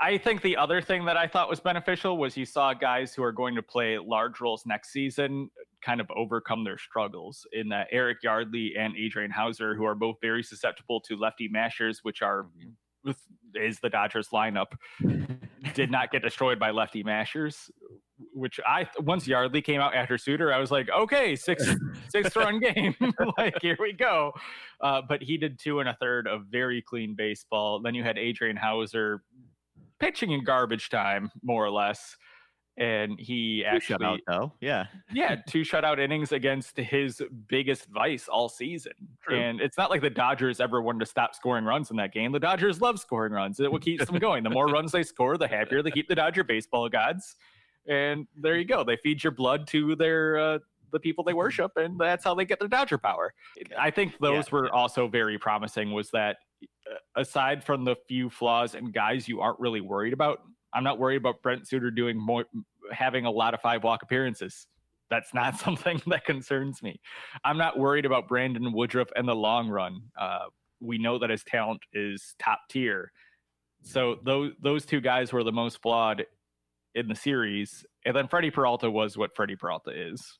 [0.00, 3.22] I think the other thing that I thought was beneficial was you saw guys who
[3.22, 5.50] are going to play large roles next season
[5.84, 10.16] kind of overcome their struggles in that Eric Yardley and Adrian Houser, who are both
[10.20, 12.46] very susceptible to lefty mashers, which are
[13.54, 14.66] is the Dodgers lineup,
[15.74, 17.70] did not get destroyed by lefty mashers.
[18.32, 21.68] Which I once Yardley came out after Suter, I was like, okay, six
[22.08, 22.94] six run game,
[23.38, 24.32] like here we go.
[24.80, 27.80] Uh, but he did two and a third of very clean baseball.
[27.80, 29.22] Then you had Adrian Houser
[29.98, 32.16] pitching in garbage time, more or less,
[32.78, 34.52] and he Two actually shutout, though.
[34.60, 34.86] Yeah.
[35.12, 38.92] yeah, two shutout innings against his biggest vice all season.
[39.22, 39.38] True.
[39.38, 42.32] And it's not like the Dodgers ever wanted to stop scoring runs in that game.
[42.32, 43.60] The Dodgers love scoring runs.
[43.60, 44.44] It what keeps them going.
[44.44, 47.36] The more runs they score, the happier they keep the Dodger baseball gods.
[47.88, 48.84] And there you go.
[48.84, 50.58] They feed your blood to their uh,
[50.92, 53.32] the people they worship, and that's how they get their Dodger power.
[53.78, 55.92] I think those Yeah, were also very promising.
[55.92, 56.38] Was that
[57.16, 60.40] aside from the few flaws and guys you aren't really worried about,
[60.72, 62.44] I'm not worried about Brent Suter doing more,
[62.92, 64.66] having a lot of five walk appearances.
[65.10, 67.00] That's not something that concerns me.
[67.44, 70.00] I'm not worried about Brandon Woodruff in the long run.
[70.18, 70.46] Uh,
[70.80, 73.12] we know that his talent is top tier.
[73.82, 76.26] So those those two guys were the most flawed
[76.94, 80.38] in the series, and then Freddie Peralta was what Freddie Peralta is.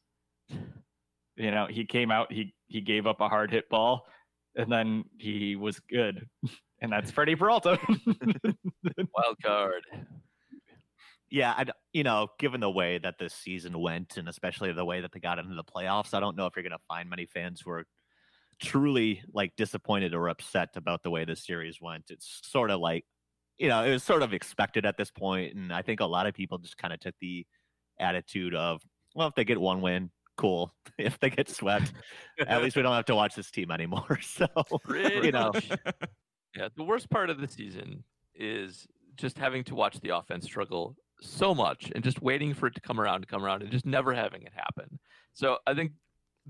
[1.37, 4.07] You know, he came out, he he gave up a hard hit ball,
[4.57, 6.27] and then he was good,
[6.81, 7.79] and that's Freddie Peralta.
[9.15, 9.83] Wild card.
[11.29, 14.85] Yeah, I, d- you know, given the way that this season went, and especially the
[14.85, 17.11] way that they got into the playoffs, I don't know if you're going to find
[17.11, 17.85] many fans who are
[18.61, 22.05] truly like disappointed or upset about the way this series went.
[22.11, 23.05] It's sort of like,
[23.59, 26.27] you know, it was sort of expected at this point, and I think a lot
[26.27, 27.45] of people just kind of took the
[27.99, 28.83] attitude of,
[29.15, 30.73] well, if they get one win, cool.
[30.99, 31.93] If they get swept,
[32.39, 34.19] at least we don't have to watch this team anymore.
[34.23, 34.47] So,
[34.85, 35.71] Pretty you know, much.
[36.57, 38.03] Yeah, the worst part of the season
[38.35, 42.75] is just having to watch the offense struggle so much and just waiting for it
[42.75, 44.99] to come around to come around and just never having it happen.
[45.35, 45.93] So I think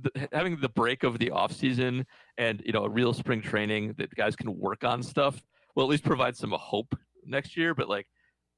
[0.00, 2.06] the, having the break of the off season
[2.38, 5.42] and you know a real spring training that guys can work on stuff
[5.74, 6.94] will at least provide some hope
[7.24, 7.74] next year.
[7.74, 8.06] But like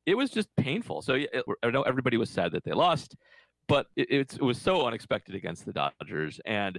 [0.06, 1.02] it was just painful.
[1.02, 1.18] So
[1.62, 3.14] I know everybody was sad that they lost,
[3.68, 6.78] but it, it's, it was so unexpected against the Dodgers and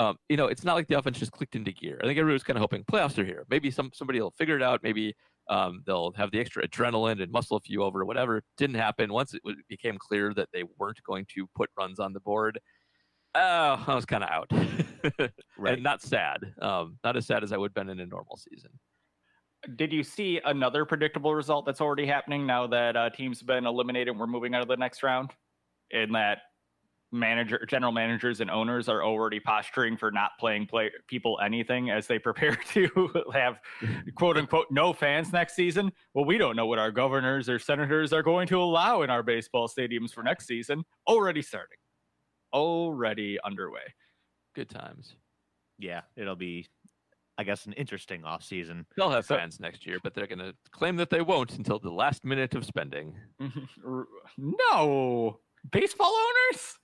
[0.00, 1.98] um, you know, it's not like the offense just clicked into gear.
[2.00, 3.44] I think everybody was kind of hoping playoffs are here.
[3.50, 4.80] Maybe some somebody will figure it out.
[4.82, 5.16] Maybe
[5.48, 8.04] um, they'll have the extra adrenaline and muscle a few over.
[8.04, 9.12] Whatever didn't happen.
[9.12, 12.60] Once it w- became clear that they weren't going to put runs on the board,
[13.34, 14.50] oh, I was kind of out.
[15.58, 15.74] right.
[15.74, 16.38] and not sad.
[16.60, 18.70] Um, not as sad as I would have been in a normal season.
[19.74, 23.66] Did you see another predictable result that's already happening now that uh, teams have been
[23.66, 25.32] eliminated and we're moving out of the next round?
[25.90, 26.38] In that
[27.10, 32.06] manager general managers and owners are already posturing for not playing play people anything as
[32.06, 33.58] they prepare to have
[34.14, 38.12] quote unquote no fans next season well we don't know what our governors or senators
[38.12, 41.78] are going to allow in our baseball stadiums for next season already starting
[42.52, 43.80] already underway
[44.54, 45.14] Good times.
[45.78, 46.66] Yeah, it'll be,
[47.38, 48.84] I guess, an interesting off season.
[48.96, 51.78] They'll have So- fans next year, but they're going to claim that they won't until
[51.78, 53.14] the last minute of spending.
[54.36, 55.38] No
[55.70, 56.78] baseball owners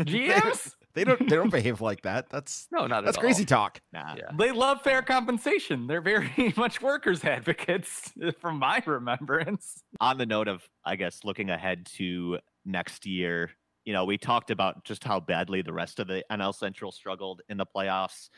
[0.00, 2.28] gms They don't they don't behave like that.
[2.30, 3.46] That's No, not that's at crazy all.
[3.46, 3.80] talk.
[3.92, 4.16] Nah.
[4.16, 4.30] Yeah.
[4.36, 10.48] they love fair compensation they're very much workers advocates from my remembrance on the note
[10.48, 13.50] of i guess looking ahead to next year
[13.84, 17.40] you know we talked about just how badly the rest of the nl central struggled
[17.48, 18.28] in the playoffs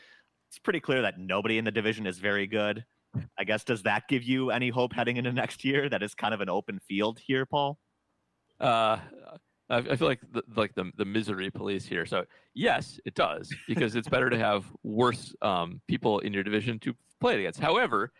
[0.51, 2.85] it's pretty clear that nobody in the division is very good
[3.39, 6.35] i guess does that give you any hope heading into next year that is kind
[6.35, 7.79] of an open field here paul
[8.59, 8.97] Uh,
[9.69, 12.05] I, I feel like the, like the the misery police here.
[12.05, 16.79] So yes, it does because it's better to have worse um, people in your division
[16.79, 17.59] to play against.
[17.59, 18.11] However,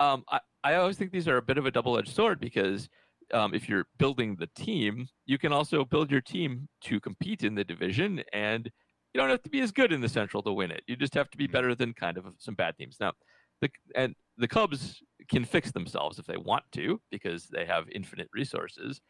[0.00, 2.88] um, I I always think these are a bit of a double edged sword because
[3.32, 7.54] um, if you're building the team, you can also build your team to compete in
[7.54, 8.70] the division, and
[9.12, 10.82] you don't have to be as good in the Central to win it.
[10.86, 12.96] You just have to be better than kind of some bad teams.
[13.00, 13.12] Now,
[13.60, 18.28] the and the Cubs can fix themselves if they want to because they have infinite
[18.34, 19.00] resources.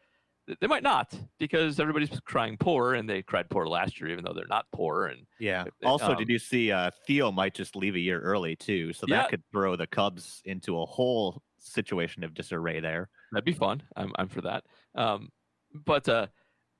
[0.47, 4.23] Th- They might not because everybody's crying poor, and they cried poor last year, even
[4.25, 5.05] though they're not poor.
[5.07, 8.55] And yeah also um, did you see uh theo might just leave a year early
[8.55, 9.17] too so Yeah.
[9.17, 13.81] that could throw the cubs into a whole situation of disarray there that'd be fun.
[13.95, 14.63] I'm I'm for that.
[14.95, 15.29] Um,
[15.73, 16.27] but uh,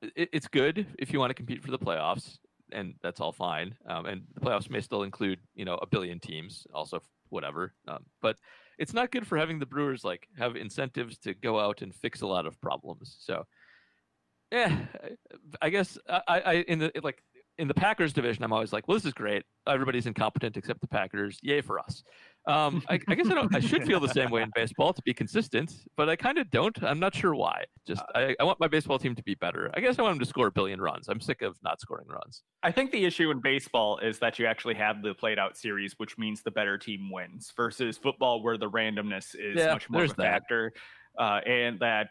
[0.02, 2.38] it, it's good if you want to compete for the playoffs,
[2.72, 3.76] and that's all fine.
[3.88, 7.74] Um, and the playoffs may still include you know a billion teams, also whatever.
[7.88, 8.38] Um, but
[8.78, 12.22] it's not good for having the Brewers like have incentives to go out and fix
[12.22, 13.16] a lot of problems.
[13.20, 13.44] So,
[14.52, 14.86] yeah,
[15.62, 17.24] I- guess I I- in the like
[17.58, 19.44] in the Packers division, I'm always like, well, this is great.
[19.68, 21.40] Everybody's incompetent except the Packers.
[21.44, 22.04] Yay for us.
[22.46, 23.56] Um, I, I guess I don't.
[23.56, 26.50] I should feel the same way in baseball to be consistent, but I kind of
[26.52, 26.82] don't.
[26.84, 27.64] I'm not sure why.
[27.88, 29.72] Just I, I want my baseball team to be better.
[29.74, 31.08] I guess I want them to score a billion runs.
[31.08, 32.44] I'm sick of not scoring runs.
[32.62, 35.94] I think the issue in baseball is that you actually have the played out series,
[35.98, 40.04] which means the better team wins, versus football, where the randomness is Yeah, much more
[40.04, 40.24] of a that.
[40.24, 40.74] factor.
[41.18, 42.10] Uh, and that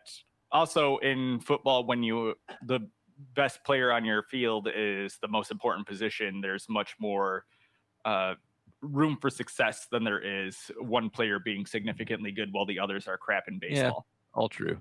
[0.50, 2.34] also in football, when you
[2.66, 2.80] the
[3.34, 7.44] best player on your field is the most important position, there's much more
[8.06, 8.34] uh,
[8.82, 13.16] room for success than there is one player being significantly good while the others are
[13.16, 14.06] crap in baseball.
[14.06, 14.78] Yeah, All true.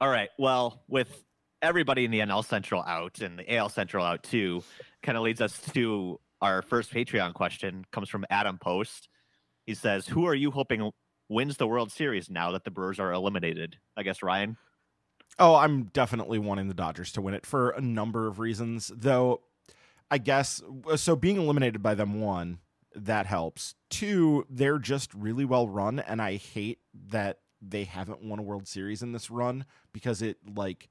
[0.00, 0.28] All right.
[0.38, 1.24] Well, with
[1.62, 4.62] everybody in the NL Central out and the AL Central out too,
[5.02, 7.84] kind of leads us to our first Patreon question.
[7.92, 9.08] Comes from Adam Post.
[9.64, 10.90] He says, "Who are you hoping
[11.28, 14.58] wins the World Series now that the Brewers are eliminated?" I guess Ryan.
[15.38, 19.42] Oh, I'm definitely wanting the Dodgers to win it for a number of reasons, though.
[20.10, 20.62] I guess
[20.96, 21.16] so.
[21.16, 22.58] Being eliminated by them, one,
[22.96, 23.74] that helps.
[23.90, 26.78] Two, they're just really well run, and I hate
[27.08, 30.88] that they haven't won a World Series in this run because it like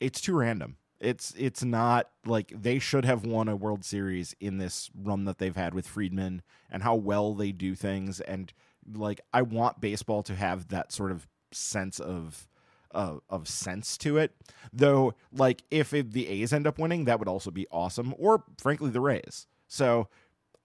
[0.00, 0.76] it's too random.
[1.00, 5.38] It's it's not like they should have won a World Series in this run that
[5.38, 8.52] they've had with Friedman and how well they do things and
[8.94, 12.48] like I want baseball to have that sort of sense of
[12.90, 14.32] of, of sense to it.
[14.72, 18.14] Though, like if it, the A's end up winning, that would also be awesome.
[18.18, 19.46] Or frankly, the Rays.
[19.66, 20.08] So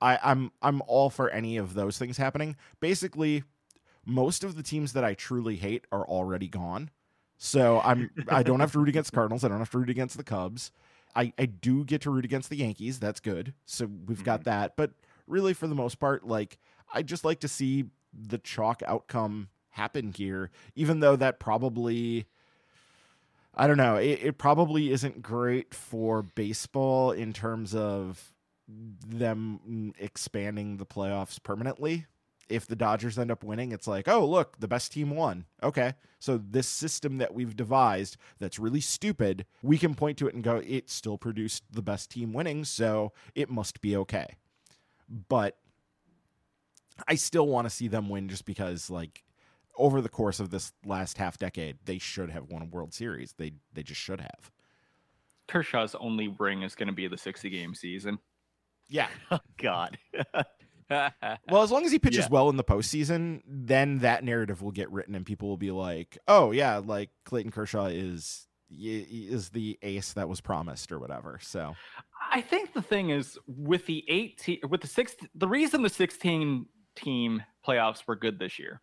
[0.04, 2.58] I, I'm I'm all for any of those things happening.
[2.82, 3.44] Basically,
[4.06, 6.90] most of the teams that I truly hate are already gone.
[7.38, 9.44] So I'm I don't have to root against Cardinals.
[9.44, 10.72] I don't have to root against the Cubs.
[11.16, 13.00] I, I do get to root against the Yankees.
[13.00, 13.54] That's good.
[13.66, 14.50] So we've got mm-hmm.
[14.50, 14.76] that.
[14.76, 14.92] But
[15.26, 16.58] really, for the most part, like
[16.94, 22.28] I just like to see the chalk outcome happen here, even though that probably
[23.56, 28.33] I don't know, it, it probably isn't great for baseball in terms of
[28.68, 32.06] them expanding the playoffs permanently.
[32.50, 35.46] If the Dodgers end up winning, it's like, oh, look, the best team won.
[35.62, 35.94] Okay.
[36.20, 40.44] So this system that we've devised that's really stupid, we can point to it and
[40.44, 44.36] go, it still produced the best team winning, so it must be okay.
[45.10, 45.58] But
[47.08, 49.24] I still want to see them win just because, like,
[49.76, 53.34] over the course of this last half decade, they should have won a World Series.
[53.38, 54.52] They they just should have.
[55.48, 58.20] Kershaw's only ring is going to be the 60 game season.
[58.90, 59.08] Yeah.
[59.32, 59.98] Oh, God.
[61.50, 62.30] Well, as long as he pitches Yeah.
[62.30, 66.20] well in the postseason, then that narrative will get written, and people will be like,
[66.28, 71.74] "Oh yeah, like Clayton Kershaw is is the ace that was promised or whatever." So
[72.32, 76.68] I think the thing is with the 18 with the six the reason the 16
[76.96, 78.80] team playoffs were good this year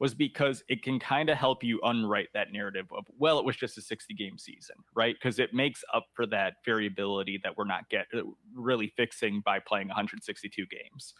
[0.00, 3.56] was because it can kind of help you unwrite that narrative of well it was
[3.56, 5.16] just a 60 game season right?
[5.20, 8.22] Because it makes up for that variability that we're not get uh,
[8.54, 11.14] really fixing by playing 162 games.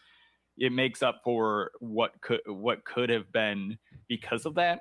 [0.59, 3.78] It makes up for what could what could have been
[4.09, 4.81] because of that.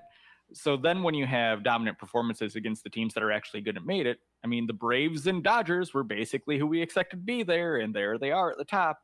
[0.54, 3.86] So then when you have dominant performances against the teams that are actually good and
[3.86, 7.44] made it i mean the braves and dodgers were basically who we expected to be
[7.44, 9.00] there and there they are at the top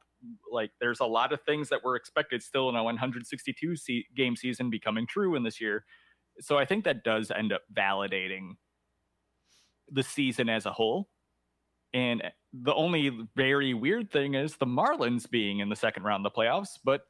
[0.51, 4.35] like there's a lot of things that were expected still in a 162 se- game
[4.35, 5.85] season becoming true in this year.
[6.39, 8.51] So I think that does end up validating
[9.91, 11.09] the season as a whole.
[11.93, 12.23] And
[12.53, 16.37] the only very weird thing is the Marlins being in the second round of the
[16.37, 17.01] playoffs, but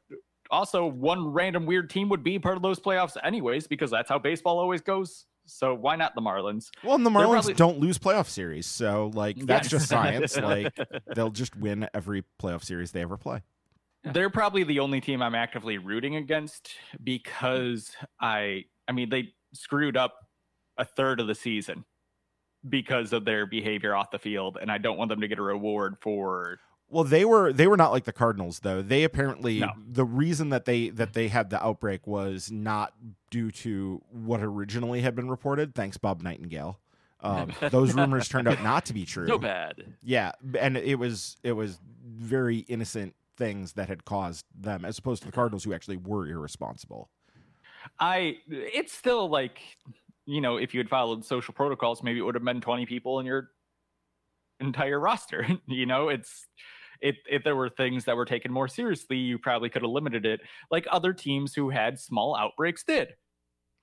[0.50, 4.18] also one random weird team would be part of those playoffs anyways because that's how
[4.18, 5.26] baseball always goes.
[5.46, 6.70] So why not the Marlins?
[6.84, 9.70] Well, and the Marlins probably- don't lose playoff series, so like that's Yes.
[9.70, 10.36] just science.
[10.40, 10.76] like
[11.14, 13.42] they'll just win every playoff series they ever play.
[14.04, 16.70] They're probably the only team I'm actively rooting against
[17.02, 17.90] because
[18.20, 20.14] I I mean they screwed up
[20.78, 21.84] a third of the season
[22.68, 25.42] because of their behavior off the field and I don't want them to get a
[25.42, 26.58] reward for
[26.88, 28.80] Well, they were they were not like the Cardinals though.
[28.80, 29.72] They apparently No.
[29.86, 32.94] the reason that they that they had the outbreak was not
[33.30, 35.74] due to what originally had been reported.
[35.74, 36.78] Thanks, Bob Nightingale.
[37.20, 39.26] Um, those rumors turned out not to be true.
[39.26, 39.94] So bad.
[40.02, 45.22] Yeah, and it was it was very innocent things that had caused them, as opposed
[45.22, 47.10] to the Cardinals who actually were irresponsible.
[47.98, 49.60] I it's still like
[50.24, 53.20] you know if you had followed social protocols maybe it would have been 20 people
[53.20, 53.50] in your
[54.58, 56.46] entire roster you know it's
[57.00, 60.24] if if there were things that were taken more seriously you probably could have limited
[60.26, 60.40] it
[60.70, 63.14] like other teams who had small outbreaks did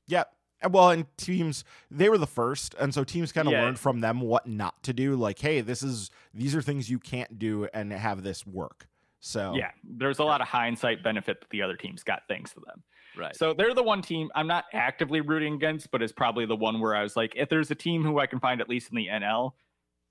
[0.07, 0.24] Yeah.
[0.70, 3.64] Well, and teams they were the first, and so teams kind of Yeah.
[3.64, 5.16] learned from them what not to do.
[5.18, 8.88] Like, hey, this is these are things you can't do, and have this work.
[9.20, 12.59] So yeah there's a lot of hindsight benefit that the other teams got thanks to
[12.61, 12.84] them
[13.16, 13.36] Right.
[13.36, 16.80] So they're the one team I'm not actively rooting against, but it's probably the one
[16.80, 18.95] where I was like, if there's a team who I can find at least in
[18.97, 19.51] the NL,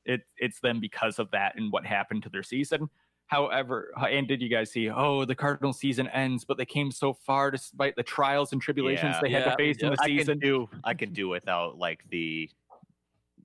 [0.05, 2.88] it it's them because of that and what happened to their season.
[3.26, 4.90] However, and did you guys see?
[4.90, 9.14] Oh, the Cardinal season ends, but they came so far despite the trials and tribulations
[9.14, 9.20] Yeah.
[9.22, 9.94] they had Yeah, to face in yeah.
[9.96, 10.38] the I can season.
[10.38, 12.50] do I can do without like the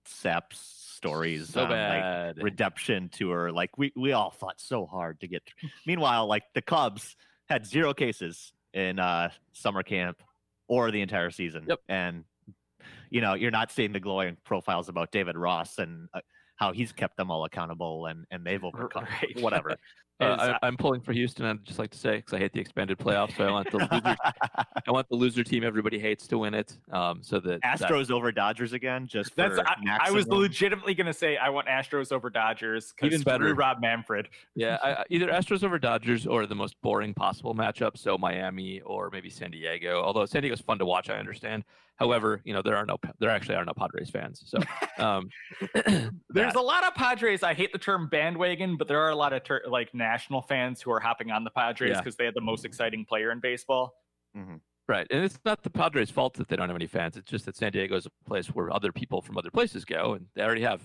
[0.05, 3.51] Seps stories so on, like, redemption tour.
[3.51, 5.43] Like we we all fought so hard to get.
[5.45, 5.69] through.
[5.85, 7.15] Meanwhile, like the Cubs
[7.47, 10.21] had zero cases in uh summer camp
[10.67, 11.65] or the entire season.
[11.67, 11.79] Yep.
[11.89, 12.23] And
[13.09, 16.19] you know, you're not seeing the glowing profiles about David Ross and uh,
[16.57, 19.39] how he's kept them all accountable and and they've overcome Right.
[19.41, 19.75] whatever.
[20.19, 21.45] Uh, I, I'm pulling for Houston.
[21.45, 23.77] I'd just like to say because I hate the expanded playoffs, so I want the
[23.77, 24.15] loser.
[24.87, 26.75] I want the loser team everybody hates to win it.
[26.91, 31.13] Um, so that that- Astros over Dodgers again, just That's I, I was legitimately gonna
[31.13, 33.53] say I want Astros over Dodgers because Even better.
[33.53, 34.29] Rob Manfred.
[34.55, 37.95] yeah, I, I- either Astros over Dodgers or the most boring possible matchup.
[37.95, 40.01] So Miami or maybe San Diego.
[40.01, 41.63] Although San Diego's fun to watch, I understand.
[41.97, 44.43] However, you know there are no there actually are no Padres fans.
[44.45, 44.59] So
[45.03, 45.29] um,
[45.73, 47.43] There's that- a lot of Padres.
[47.43, 50.81] I hate the term bandwagon, but there are a lot of ter- like national fans
[50.81, 51.99] who are hopping on the Padres Yeah.
[52.01, 53.93] because they had the most exciting player in baseball.
[54.87, 55.07] Right.
[55.11, 57.17] And it's not the Padres' fault that they don't have any fans.
[57.17, 60.13] It's just that San Diego is a place where other people from other places go,
[60.13, 60.81] and they already have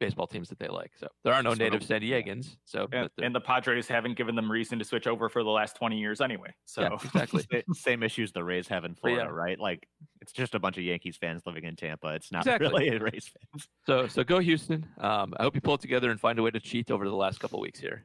[0.00, 0.90] baseball teams that they like.
[0.98, 2.56] So there are no Sort native San Diegans.
[2.64, 5.76] So And, and the Padres haven't given them reason to switch over for the last
[5.76, 6.52] 20 years anyway.
[6.64, 7.44] So yeah, exactly.
[7.74, 9.14] Same issues the Rays have in But yeah.
[9.16, 9.58] Florida, right?
[9.58, 9.86] Like
[10.20, 12.08] it's just a bunch of Yankees fans living in Tampa.
[12.14, 12.90] It's not Exactly.
[12.90, 13.68] really Rays fans.
[13.86, 14.86] So so go Houston.
[14.98, 17.14] Um, I hope you pull it together and find a way to cheat over the
[17.16, 18.04] last couple weeks here.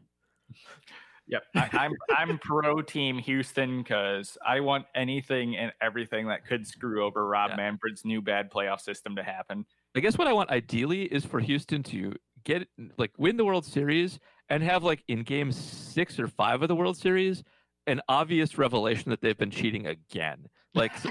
[1.28, 6.66] Yep, I, I'm I'm pro team Houston because I want anything and everything that could
[6.66, 7.58] screw over Rob Yeah.
[7.58, 9.66] Manfred's new bad playoff system to happen.
[9.96, 12.14] I guess what I want ideally is for Houston to
[12.44, 12.68] get
[12.98, 14.20] like win the World Series
[14.50, 17.44] and have like in game six or five of the World Series
[17.88, 20.46] an obvious revelation that they've been cheating again.
[20.76, 21.10] Like so-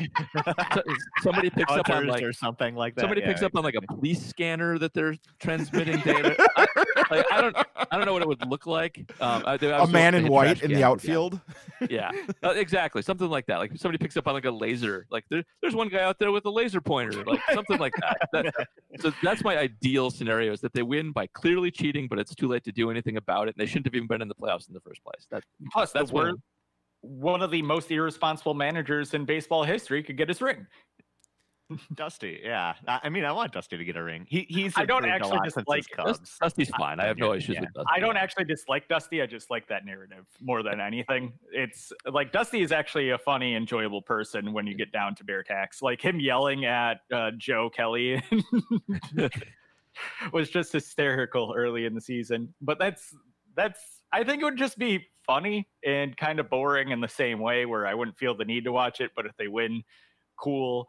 [1.23, 3.03] somebody picks up on like or something like that.
[3.03, 3.27] somebody yeah.
[3.29, 6.37] picks up on like a police scanner that they're transmitting data.
[6.57, 6.67] I,
[7.11, 7.57] like, I don't
[7.91, 9.11] I don't know what it would look like.
[9.21, 11.41] Um, I- a man in white in the outfield.
[11.89, 12.11] Yeah,
[12.43, 13.03] uh, exactly.
[13.03, 13.59] Something like that.
[13.59, 15.07] Like somebody picks up on like a laser.
[15.11, 17.25] Like there, there's one guy out there with a laser pointer.
[17.25, 18.29] Like something like that.
[18.33, 18.55] that.
[19.01, 22.49] So that's my ideal scenario: is that they win by clearly cheating, but it's too
[22.49, 24.67] late to do anything about it, and they shouldn't have even been in the playoffs
[24.69, 25.27] in the first place.
[25.31, 26.43] That Plus, That's that's where one.
[27.01, 30.67] one of the most irresponsible managers in baseball history could get his ring.
[31.95, 32.41] Dusty.
[32.43, 34.27] Yeah, I, I mean, I want Dusty to get a ring.
[34.29, 36.39] He he's I don't actually lot since dislike- Dust- Cubs.
[36.41, 37.01] Dusty's fine.
[37.01, 37.61] I have no issues Yeah.
[37.61, 37.91] with Dusty.
[37.95, 39.23] I don't actually dislike Dusty.
[39.23, 41.33] I just like that narrative more than anything.
[41.53, 45.43] It's like Dusty is actually a funny, enjoyable person when you get down to Bear
[45.43, 45.83] Tax.
[45.83, 48.23] Like him yelling at uh, Joe Kelly
[50.33, 52.55] was just hysterical early in the season.
[52.61, 53.15] But that's
[53.57, 53.81] that's.
[54.13, 57.67] I think it would just be funny and kind of boring in the same way
[57.67, 59.83] where I wouldn't feel the need to watch it, but if they win,
[60.39, 60.89] cool.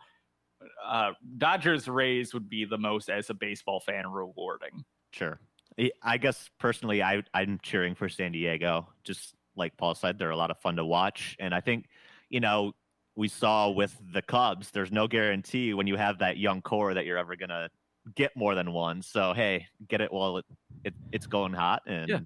[0.86, 4.84] Uh, Dodgers Rays would be the most as a baseball fan rewarding.
[5.14, 5.40] Sure.
[5.80, 8.90] I- I guess personally, I I'm cheering for San Diego.
[9.04, 11.88] Just like Paul said, they're a lot of fun to watch, and I think,
[12.30, 12.74] you know,
[13.16, 17.06] we saw with the Cubs, there's no guarantee when you have that young core that
[17.06, 17.70] you're ever gonna
[18.16, 19.02] get more than one.
[19.02, 20.46] So hey, get it while it,
[20.84, 22.20] it it's going hot, and Yeah.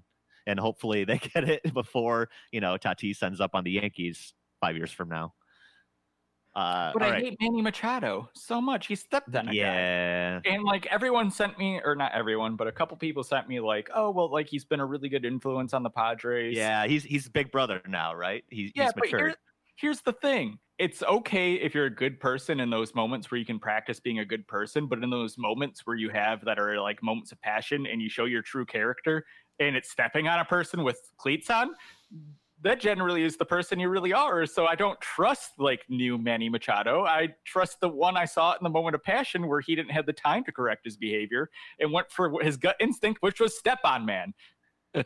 [0.46, 4.76] and hopefully they get it before you know Tatis ends up on the Yankees five
[4.76, 5.34] years from now.
[6.54, 7.24] Uh, But I right.
[7.24, 8.86] hate Manny Machado so much.
[8.86, 9.52] He stepped on a guy.
[9.52, 13.58] yeah, And like everyone sent me, or not everyone, but a couple people sent me
[13.60, 16.56] like, oh well, like he's been a really good influence on the Padres.
[16.56, 16.86] yeah.
[16.86, 18.44] He's he's big brother now, right?
[18.50, 18.84] He's yeah.
[18.84, 19.34] he's But here,
[19.76, 23.44] here's the thing: it's okay if you're a good person in those moments where you
[23.46, 26.80] can practice being a good person, but in those moments where you have that are
[26.80, 29.24] like moments of passion and you show your true character,
[29.58, 31.74] and it's stepping on a person with cleats on.
[32.64, 34.46] That generally is the person you really are.
[34.46, 37.04] So I don't trust like new Manny Machado.
[37.04, 40.06] I trust the one I saw in the moment of passion where he didn't have
[40.06, 43.80] the time to correct his behavior and went for his gut instinct, which was step
[43.84, 44.32] on man.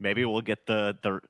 [0.00, 1.20] Maybe we'll get the the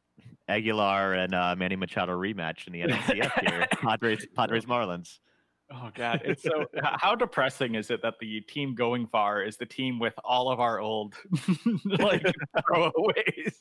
[0.49, 3.67] Aguilar and uh, Manny Machado rematch in the NLCS here.
[3.81, 5.21] Padres Padres Marlins.
[5.73, 9.67] Oh God, it's so how depressing is it that the team going far is the
[9.67, 11.15] team with all of our old
[11.85, 12.25] like
[12.59, 13.55] throwaways?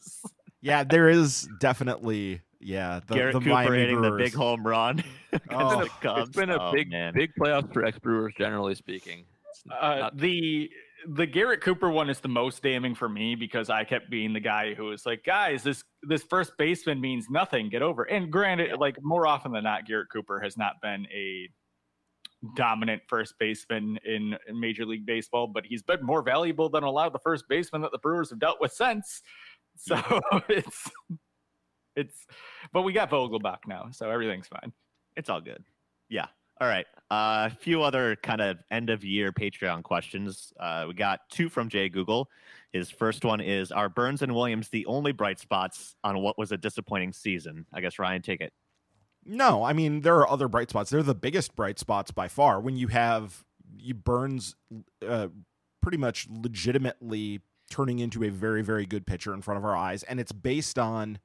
[0.62, 5.04] Yeah, there is definitely yeah the, Garrett the Cooper Miami hitting the big home run.
[5.32, 5.84] against Oh.
[5.84, 6.30] the Cubs.
[6.30, 7.14] It's been a Oh, big, man.
[7.14, 9.26] big playoffs for ex Brewers, generally speaking.
[9.50, 10.70] It's Uh, not- the
[11.10, 14.40] the Garrett Cooper one is the most damning for me because I kept being the
[14.40, 17.70] guy who was like, guys, this this first baseman means nothing.
[17.70, 18.04] Get over.
[18.04, 21.48] And granted, like more often than not, Garrett Cooper has not been a
[22.56, 26.90] dominant first baseman in, in Major League Baseball, but he's been more valuable than a
[26.90, 29.22] lot of the first basemen that the Brewers have dealt with since.
[29.78, 29.96] So
[30.50, 30.90] it's
[31.98, 32.28] it's,
[32.72, 34.72] but we got Vogelbach now, so everything's fine.
[35.16, 35.64] It's all good.
[36.10, 36.28] Yeah.
[36.62, 36.86] All right.
[37.10, 40.54] Uh, a few other kind of end of year Patreon questions.
[40.60, 42.30] Uh, we got two from Jay Google.
[42.72, 46.52] His first one is Are Burns and Williams the only bright spots on what was
[46.52, 47.66] a disappointing season?
[47.74, 48.54] I guess Ryan, take it.
[49.26, 50.90] No, I mean there are other bright spots.
[50.90, 52.60] They're the biggest bright spots by far.
[52.62, 53.44] When you have
[53.76, 54.56] you Burns
[55.08, 55.28] uh,
[55.82, 60.04] pretty much legitimately turning into a very very good pitcher in front of our eyes,
[60.04, 61.20] and it's based on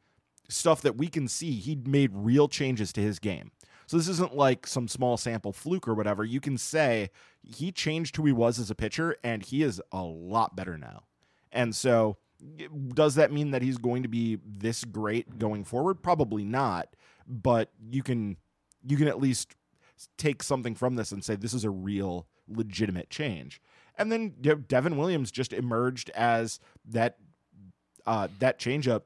[0.48, 1.52] stuff that we can see.
[1.52, 3.52] He made real changes to his game.
[3.86, 6.24] So this isn't like some small sample fluke or whatever.
[6.24, 7.10] You can say
[7.42, 11.04] he changed who he was as a pitcher, and he is a lot better now.
[11.50, 12.16] And so,
[12.94, 16.02] does that mean that he's going to be this great going forward?
[16.02, 16.94] Probably not
[17.26, 18.36] but you can
[18.84, 19.56] you can at least
[20.16, 23.60] take something from this and say this is a real legitimate change.
[24.02, 27.18] And then you know, Devin Williams just emerged as that
[28.04, 29.02] uh, that changeup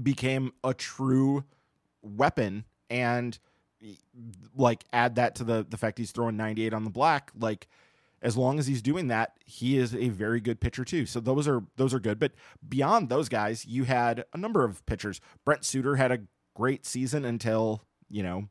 [0.00, 1.44] became a true
[2.02, 3.38] weapon and
[4.54, 7.66] like add that to the the fact he's throwing 98 on the black like
[8.22, 11.06] as long as he's doing that he is a very good pitcher too.
[11.06, 12.18] So those are those are good.
[12.18, 12.32] But
[12.68, 15.20] beyond those guys you had a number of pitchers.
[15.44, 16.20] Brent suter had a
[16.54, 18.48] great season until you know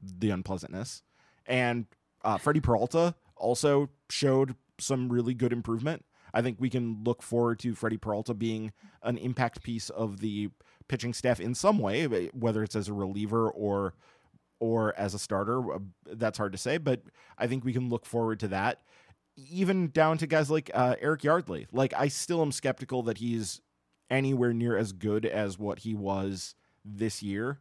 [0.00, 1.02] the unpleasantness.
[1.44, 1.86] And
[2.24, 6.04] uh, freddie peralta also showed some really good improvement.
[6.34, 8.72] I think we can look forward to freddie peralta being
[9.02, 10.50] an impact piece of the
[10.88, 13.94] pitching staff in some way whether it's as a reliever or
[14.60, 15.78] or as a starter uh,
[16.12, 17.02] that's hard to say but
[17.38, 18.82] i think we can look forward to that.
[19.50, 21.66] Even down to guys like uh, eric yardley.
[21.72, 23.60] Like i still am skeptical that he's
[24.10, 27.60] anywhere near as good as what he was this year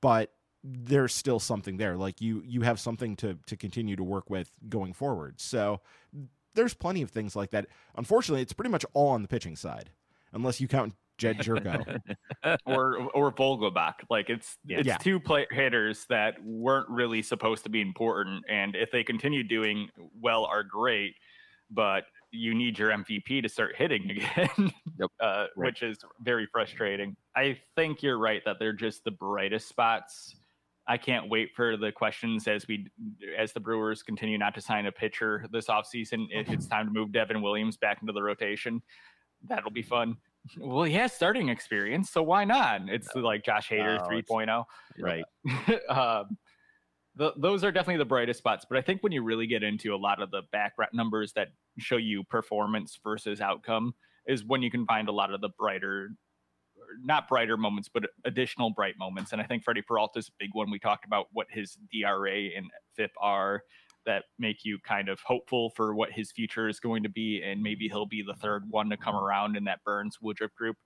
[0.00, 0.32] but
[0.64, 4.50] there's still something there like you you have something to to continue to work with
[4.68, 5.80] going forward so
[6.54, 9.90] there's plenty of things like that unfortunately it's pretty much all on the pitching side
[10.32, 12.00] unless you count Jed Gyorko
[12.66, 13.94] or or Vogelbach.
[14.10, 14.96] Like it's it's Yeah.
[14.96, 19.88] two play hitters that weren't really supposed to be important, and if they continue doing
[20.20, 21.14] well, are great.
[21.70, 25.10] But you need your MVP to start hitting again, Yep.
[25.20, 27.14] uh, which is very frustrating.
[27.36, 30.34] I think you're right that they're just the brightest spots.
[30.92, 32.86] I can't wait for the questions as we
[33.38, 36.26] as the Brewers continue not to sign a pitcher this offseason.
[36.28, 38.82] If it's time to move Devin Williams back into the rotation,
[39.48, 40.18] that'll be fun.
[40.58, 42.82] Well, he has starting experience, so why not?
[42.88, 44.64] It's like Josh Hader No, 3.0.
[45.00, 45.24] Right.
[45.88, 46.36] um,
[47.18, 48.66] th- those are definitely the brightest spots.
[48.68, 51.48] But I think when you really get into a lot of the background numbers that
[51.78, 53.94] show you performance versus outcome,
[54.26, 56.10] is when you can find a lot of the brighter,
[57.02, 59.32] not brighter moments, but additional bright moments.
[59.32, 60.70] And I think Freddie Peralta's a big one.
[60.70, 63.62] We talked about what his DRA and FIP are
[64.04, 67.62] that make you kind of hopeful for what his future is going to be, and
[67.62, 70.76] maybe he'll be the third one to come around in that Burns Woodruff group.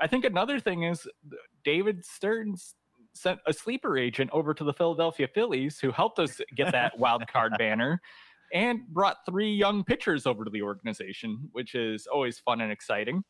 [0.00, 2.74] I think another thing is uh, David Stearns
[3.14, 7.26] sent a sleeper agent over to the Philadelphia Phillies who helped us get that wild
[7.26, 8.00] card banner
[8.52, 13.22] and brought three young pitchers over to the organization, which is always fun and exciting.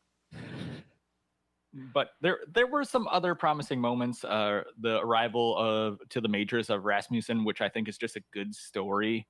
[1.93, 4.23] But there there were some other promising moments.
[4.23, 8.23] Uh, the arrival of to the majors of Rasmussen, which I think is just a
[8.33, 9.27] good story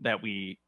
[0.00, 0.58] that we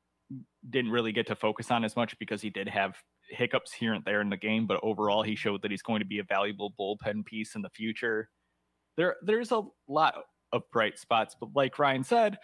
[0.70, 2.96] didn't really get to focus on as much because he did have
[3.30, 6.06] hiccups here and there in the game, but overall he showed that he's going to
[6.06, 8.28] be a valuable bullpen piece in the future.
[8.96, 10.14] There there's a lot
[10.52, 12.38] of bright spots, but like Ryan said,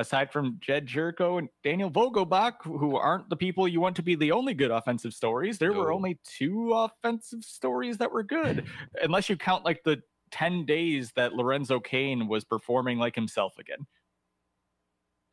[0.00, 4.14] aside from Jed Gyorko and Daniel Vogelbach, who aren't the people you want to be
[4.14, 8.66] the only good offensive stories, there were only two offensive stories that were good,
[9.02, 13.86] unless you count like the 10 days that Lorenzo Cain was performing like himself again.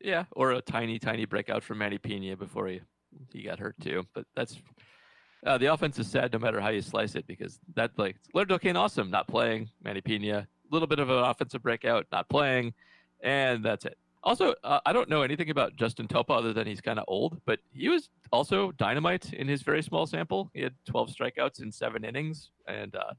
[0.00, 2.80] Yeah, or a tiny, tiny breakout from Manny Piña before he
[3.32, 4.04] he got hurt too.
[4.14, 4.60] But that's
[5.46, 8.58] uh, the offense is sad no matter how you slice it because that like Lorenzo
[8.58, 12.74] Cain awesome not playing Manny Piña a little bit of an offensive breakout not playing
[13.22, 13.98] and that's it.
[14.24, 17.40] Also, uh, I don't know anything about Justin Topa other than he's kind of old,
[17.46, 20.50] but he was also dynamite in his very small sample.
[20.54, 23.12] He had 12 strikeouts in seven innings, and uh,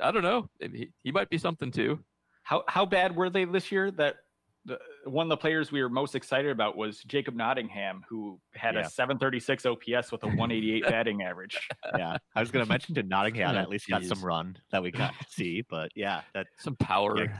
[0.00, 2.00] I don't know, he, he might be something too.
[2.44, 3.90] How how bad were they this year?
[3.92, 4.16] That
[4.64, 8.74] the, one of the players we were most excited about was Jacob Nottingham, who had
[8.74, 8.80] Yeah.
[8.82, 11.68] a 736 OPS with a 188 batting average.
[11.98, 14.82] yeah, I was going to mention to Nottingham Oh, at least got some run that
[14.82, 17.18] we got to see, but yeah, that Some power.
[17.26, 17.38] Yeah.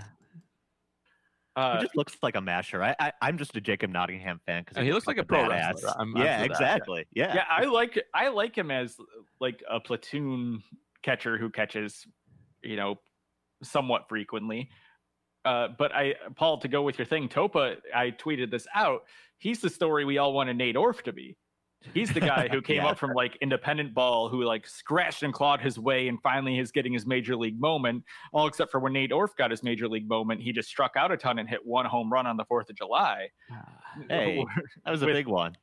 [1.57, 2.83] He Uh, just looks like a masher.
[2.83, 5.49] I, I I'm just a Jacob Nottingham fan because And he looks like a pro
[5.49, 5.91] wrestler.
[5.91, 6.47] I'm- I'm yeah, that.
[6.47, 7.07] exactly.
[7.13, 8.97] Yeah, yeah, I like I like him as
[9.41, 10.63] like a platoon
[11.03, 12.07] catcher who catches,
[12.63, 12.97] you know,
[13.63, 14.71] somewhat frequently.
[15.45, 19.03] Uh, but I, Paul, to go with your thing, Topa, I tweeted this out.
[19.39, 21.37] He's the story we all wanted Nate Orf to be.
[21.95, 22.89] He's the guy who came Yeah.
[22.89, 26.71] up from like independent ball, who like scratched and clawed his way, and finally is
[26.73, 28.05] getting his major league moment.
[28.33, 31.13] All except for when Nate Orf got his major league moment, he just struck out
[31.13, 33.29] a ton and hit one home run on the Fourth of July.
[33.51, 33.69] Ah,
[34.09, 34.45] hey.
[34.85, 35.57] that was a With- big one.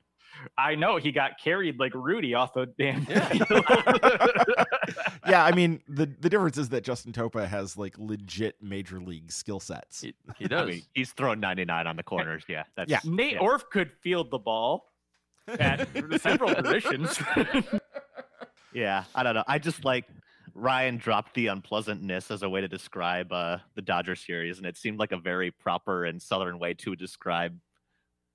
[0.57, 3.05] I know he got carried like Rudy off the damn.
[5.27, 9.31] yeah, I mean the the difference is that Justin Topa has like legit major league
[9.31, 10.01] skill sets.
[10.01, 10.67] He, he I does.
[10.67, 12.43] mean, he's throwing 99 on the corners.
[12.47, 12.99] Yeah, that's Yeah.
[13.03, 13.39] Nate yeah.
[13.39, 14.91] Orf could field the ball
[15.59, 15.87] at
[16.21, 17.19] several positions.
[18.73, 19.43] Yeah, I don't know.
[19.47, 20.05] I just like
[20.53, 24.77] Ryan dropped the unpleasantness as a way to describe uh, the Dodger series, and it
[24.77, 27.57] seemed like a very proper and southern way to describe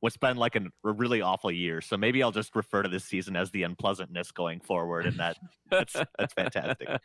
[0.01, 1.81] what's been like an, a really awful year.
[1.81, 5.37] So maybe I'll just refer to this season as the unpleasantness going forward, and that
[5.71, 6.89] that's that's fantastic.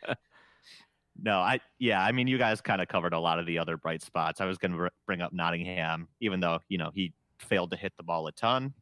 [1.22, 3.76] No, I yeah, I mean you guys kind of covered a lot of the other
[3.76, 4.40] bright spots.
[4.40, 7.92] I was going to bring up Nottingham, even though you know he failed to hit
[7.98, 8.72] the ball a ton,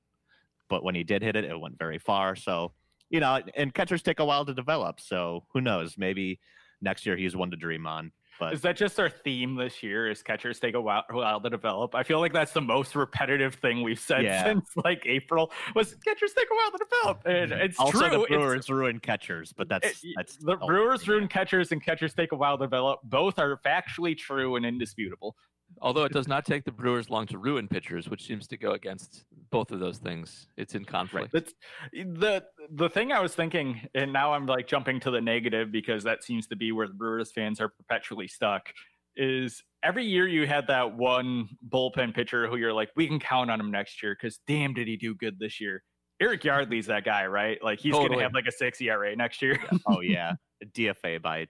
[0.68, 2.36] but when he did hit it, it went very far.
[2.36, 2.72] So
[3.10, 5.00] you know, and catchers take a while to develop.
[5.00, 5.96] So who knows?
[5.96, 6.40] Maybe
[6.82, 8.12] next year he's one to dream on.
[8.38, 10.08] But Is that just our theme this year?
[10.08, 11.96] Is catchers take a while, while to develop?
[11.96, 14.44] I feel like that's the most repetitive thing we've said Yeah.
[14.44, 15.50] since like April.
[15.74, 17.22] Was catchers take a while to develop?
[17.26, 18.08] And it's also true.
[18.10, 22.14] the it's- Brewers ruin catchers, but that's it- that's the Brewers ruin catchers and catchers
[22.14, 23.00] take a while to develop.
[23.02, 25.34] Both are factually true and indisputable.
[25.80, 28.72] Although it does not take the Brewers long to ruin pitchers, which seems to go
[28.72, 30.48] against both of those things.
[30.56, 31.32] It's in conflict.
[31.32, 31.54] That's
[31.92, 36.04] the the thing I was thinking, and now I'm like jumping to the negative because
[36.04, 38.72] that seems to be where the Brewers fans are perpetually stuck.
[39.16, 43.50] Is every year you had that one bullpen pitcher who you're like, we can count
[43.50, 45.82] on him next year because damn, did he do good this year?
[46.20, 47.62] Eric Yardley's that guy, right?
[47.62, 48.10] Like he's Totally.
[48.10, 49.58] gonna have like a six ERA next year.
[49.86, 50.32] oh yeah,
[50.74, 51.46] DFA by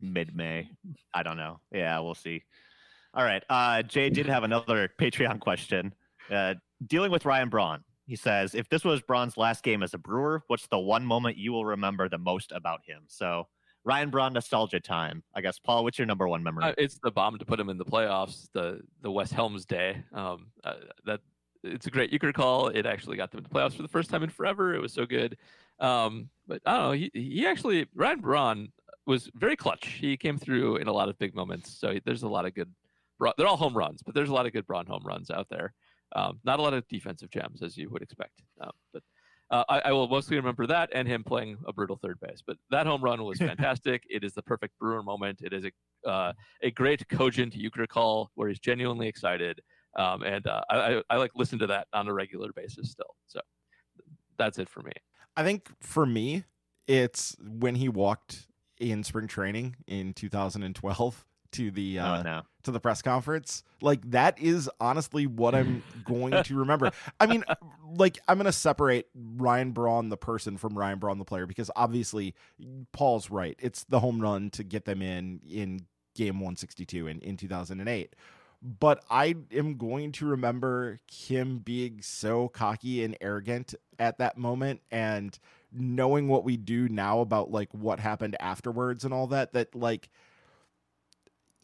[0.00, 0.68] mid-May.
[1.14, 1.60] I don't know.
[1.72, 2.42] Yeah, we'll see.
[3.16, 3.42] All right.
[3.48, 5.94] Uh, Jay did have another Patreon question.
[6.30, 6.54] Uh,
[6.86, 10.42] dealing with Ryan Braun, he says, if this was Braun's last game as a Brewer,
[10.46, 13.02] what's the one moment you will remember the most about him?
[13.08, 13.48] So
[13.84, 15.22] Ryan Braun nostalgia time.
[15.34, 16.64] I guess Paul, what's your number one memory?
[16.64, 18.48] Uh, it's the bomb to put him in the playoffs.
[18.52, 20.02] The the West Helms day.
[20.12, 21.20] Um, uh, that
[21.62, 22.68] it's a great Uecker call.
[22.68, 24.74] It actually got them to the playoffs for the first time in forever.
[24.74, 25.38] It was so good.
[25.78, 26.92] Um, but I don't know.
[26.92, 28.72] He he actually Ryan Braun
[29.06, 29.86] was very clutch.
[30.00, 31.78] He came through in a lot of big moments.
[31.78, 32.68] So there's a lot of good.
[33.36, 35.74] They're all home runs, but there's a lot of good Braun home runs out there.
[36.14, 38.42] Um, not a lot of defensive gems as you would expect.
[38.60, 39.02] Um, but
[39.50, 42.42] uh, I, I will mostly remember that and him playing a brutal third base.
[42.46, 44.02] But that home run was fantastic.
[44.08, 45.40] it is the perfect Brewer moment.
[45.42, 49.60] It is a uh, a great cogent Uecker call where he's genuinely excited.
[49.96, 53.16] Um, and uh, I, I, I like listen to that on a regular basis still.
[53.26, 53.40] So
[54.38, 54.92] that's it for me.
[55.36, 56.44] I think for me,
[56.86, 58.46] it's when he walked
[58.78, 62.42] in spring training in 2012 to the uh, oh no.
[62.64, 63.62] to the press conference.
[63.80, 66.90] Like that is honestly what I'm going to remember.
[67.20, 67.44] I mean,
[67.96, 71.70] like I'm going to separate Ryan Braun the person from Ryan Braun the player because
[71.76, 72.34] obviously
[72.92, 73.56] Paul's right.
[73.60, 78.14] It's the home run to get them in in game 162 in in 2008.
[78.62, 84.80] But I am going to remember him being so cocky and arrogant at that moment
[84.90, 85.38] and
[85.72, 90.08] knowing what we do now about like what happened afterwards and all that that like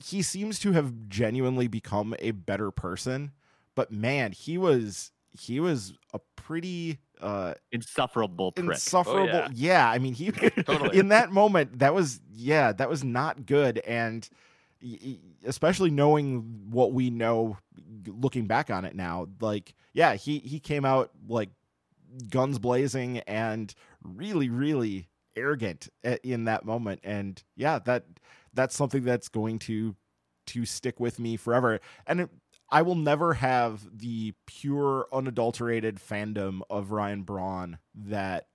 [0.03, 3.33] he seems to have genuinely become a better person
[3.75, 8.69] but man he was he was a pretty uh Insufferable prick.
[8.69, 9.49] insufferable yeah.
[9.53, 9.91] yeah.
[9.91, 10.31] i mean he
[10.67, 10.99] Totally.
[10.99, 14.29] in that moment that was yeah that was not good and
[15.45, 17.57] especially knowing what we know
[18.07, 21.51] looking back on it now like yeah he he came out like
[22.29, 25.89] guns blazing and really really arrogant
[26.23, 28.05] in that moment and yeah that
[28.55, 29.97] that's something that's going to
[30.47, 32.31] to stick with me forever and it,
[32.73, 38.47] I will never have the pure unadulterated fandom of Ryan Braun that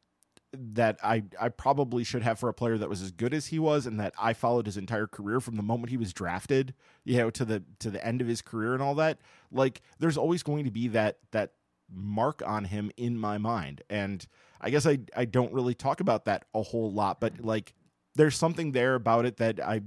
[0.54, 3.60] that I I probably should have for a player that was as good as he
[3.60, 6.74] was and that I followed his entire career from the moment he was drafted,
[7.04, 9.20] you know, to the to the end of his career and all that.
[9.52, 11.52] Like there's always going to be that that
[11.94, 13.84] mark on him in my mind.
[13.90, 14.26] And
[14.60, 17.74] I guess I I don't really talk about that a whole lot, but like
[18.18, 19.82] there's something there about it that I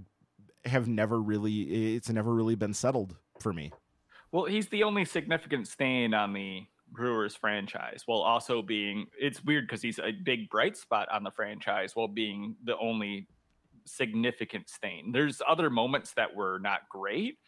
[0.65, 3.73] have never really it's never really been settled for me.
[4.33, 6.63] Well, he's the only significant stain on the
[6.93, 11.31] Brewers franchise, while also being it's weird because he's a big bright spot on the
[11.31, 13.27] franchise while being the only
[13.85, 15.13] significant stain.
[15.13, 17.39] There's other moments that were not great,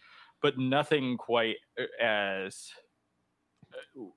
[0.40, 1.56] but nothing quite
[2.00, 2.70] as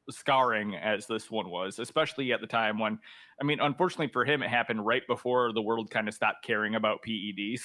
[0.09, 2.99] scarring as this one was, especially at the time when,
[3.41, 6.75] I mean, unfortunately for him, it happened right before the world kind of stopped caring
[6.75, 7.61] about PEDs.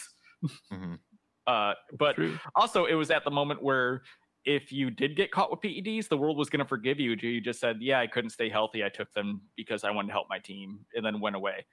[0.70, 1.01] Mhm.
[1.47, 2.41] Uh, but True.
[2.55, 4.03] also, it was at the moment where
[4.45, 7.16] if you did get caught with PEDs, the world was going to forgive you.
[7.20, 8.84] You just said, "Yeah, I couldn't stay healthy.
[8.84, 11.66] I took them because I wanted to help my team," and then went away.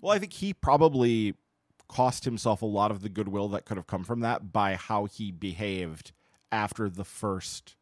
[0.00, 1.34] Well, I think he probably
[1.88, 5.04] cost himself a lot of the goodwill that could have come from that by how
[5.06, 6.12] he behaved
[6.50, 7.76] after the first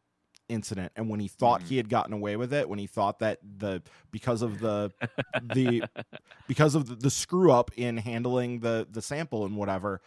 [0.51, 1.67] incident and when he thought Mhm.
[1.69, 4.93] he had gotten away with it when he thought that the because of the
[5.55, 5.83] the
[6.49, 10.01] because of the, the screw up in handling the the sample and whatever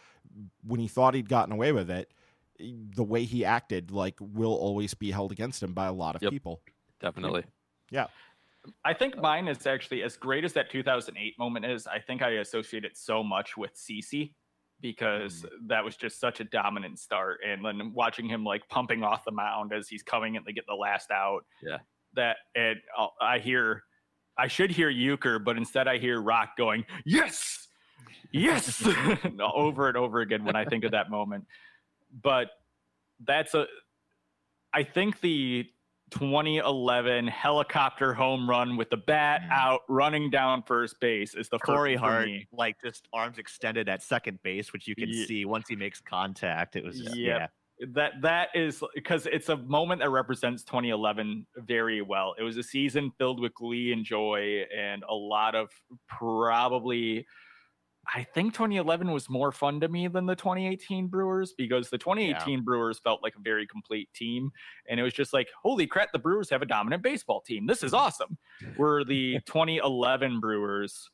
[0.62, 2.12] when he thought he'd gotten away with it
[2.58, 6.22] the way he acted like will always be held against him by a lot of
[6.22, 6.30] Yep.
[6.30, 6.60] people
[7.00, 7.44] Definitely.
[7.90, 8.06] Yeah
[8.82, 11.86] I think mine is actually as great as that 2008 moment is.
[11.86, 14.32] I think I associate it so much with CC
[14.84, 19.24] because that was just such a dominant start, and then watching him like pumping off
[19.24, 21.46] the mound as he's coming in to get the last out.
[21.62, 21.78] Yeah.
[22.16, 23.82] That and uh, I hear,
[24.36, 27.66] I should hear Uecker, but instead I hear Rock going, "Yes,
[28.30, 28.86] yes,"
[29.40, 31.46] over and over again when I think of that moment.
[32.22, 32.50] But
[33.24, 33.64] that's a,
[34.74, 35.66] I think the
[36.14, 39.50] 2011 helicopter home run with the bat Mm.
[39.50, 44.42] out running down first base is the Corey Hart, like just arms extended at second
[44.42, 46.76] base, which you can Ye- see once he makes contact.
[46.76, 47.40] It was just, Yep.
[47.40, 47.46] yeah.
[47.88, 52.34] That that is because it's a moment that represents 2011 very well.
[52.38, 55.70] It was a season filled with glee and joy and a lot of
[56.08, 57.26] probably
[58.12, 62.62] I think 2011 was more fun to me than the 2018 Brewers because the 2018
[62.62, 64.50] Brewers felt like a very complete team.
[64.88, 67.66] And it was just like, holy crap, the Brewers have a dominant baseball team.
[67.66, 68.36] This is awesome.
[68.76, 71.10] Where the 2011 Brewers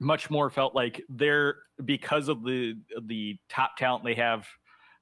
[0.00, 2.74] much more felt like they're because of the
[3.06, 4.46] the top talent they have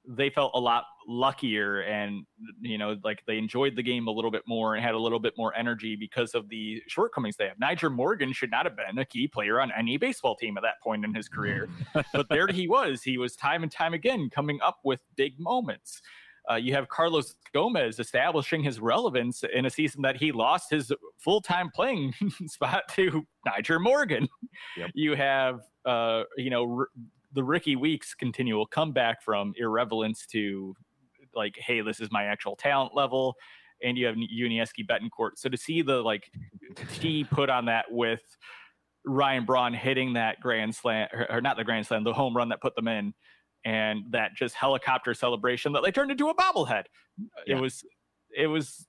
[0.07, 2.25] they felt a lot luckier and
[2.61, 5.19] you know like they enjoyed the game a little bit more and had a little
[5.19, 7.57] bit more energy because of the shortcomings they have.
[7.57, 10.81] Nyjer Morgan should not have been a key player on any baseball team at that
[10.81, 11.67] point in his career,
[12.13, 13.03] but there he was.
[13.03, 16.01] He was time and time again coming up with big moments.
[16.49, 20.91] Uh, you have Carlos Gomez establishing his relevance in a season that he lost his
[21.17, 22.13] full time playing
[22.47, 24.27] spot to Nyjer Morgan.
[24.77, 24.91] Yep.
[24.93, 26.87] You have, uh, you know, r-
[27.33, 30.75] the Rickie Weeks continual comeback from irrelevance to
[31.35, 33.35] like, hey, this is my actual talent level.
[33.83, 35.31] And you have Yuniesky Betancourt.
[35.37, 36.29] So to see the like
[36.99, 38.21] T put on that with
[39.05, 42.61] Ryan Braun hitting that grand slam, or, not the grand slam, the home run that
[42.61, 43.13] put them in,
[43.65, 46.83] and that just helicopter celebration that they turned into a bobblehead.
[47.47, 47.57] Yeah.
[47.57, 47.83] It was,
[48.35, 48.87] it was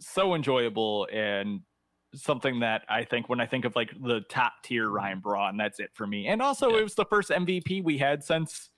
[0.00, 1.60] so enjoyable and
[2.14, 5.80] something that I think when I think of like the top tier Ryan Braun, that's
[5.80, 6.26] it for me.
[6.26, 6.78] And also, Yeah.
[6.80, 8.68] it was the first MVP we had since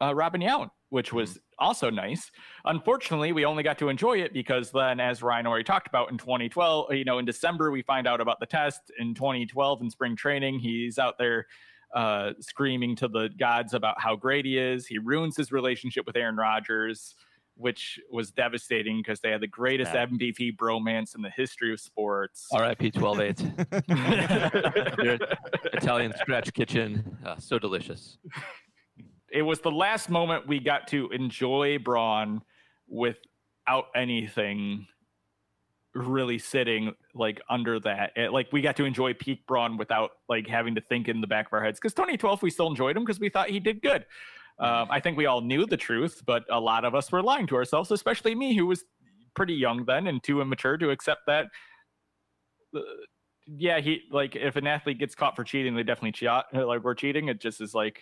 [0.00, 2.30] uh, Robin Yount, which was also nice.
[2.66, 6.18] Unfortunately, we only got to enjoy it because then, as Ryan already talked about in
[6.18, 8.92] 2012, you know, in December, we find out about the test.
[8.98, 11.46] In 2012, in spring training, he's out there
[11.94, 14.86] uh, screaming to the gods about how great he is.
[14.86, 17.14] He ruins his relationship with Aaron Rodgers,
[17.56, 20.04] which was devastating because they had the greatest Yeah.
[20.04, 22.48] MVP bromance in the history of sports.
[22.52, 22.90] R.I.P.
[22.90, 24.98] 12-8.
[25.04, 25.16] Your
[25.72, 28.18] Italian scratch kitchen, uh, so delicious.
[29.32, 32.42] It was the last moment we got to enjoy Braun
[32.88, 34.86] without anything
[35.94, 38.12] really sitting like under that.
[38.16, 41.26] It- like we got to enjoy peak Braun without like having to think in the
[41.26, 41.78] back of our heads.
[41.78, 44.06] Because 2012, we still enjoyed him because we thought he did good.
[44.58, 47.46] Um, I think we all knew the truth, but a lot of us were lying
[47.48, 48.84] to ourselves, especially me, who was
[49.34, 51.46] pretty young then and too immature to accept that.
[52.76, 52.80] uh,
[53.46, 56.28] yeah, he like if an athlete gets caught for cheating, they definitely cheat.
[56.52, 57.28] Like we're cheating.
[57.28, 58.00] It just is like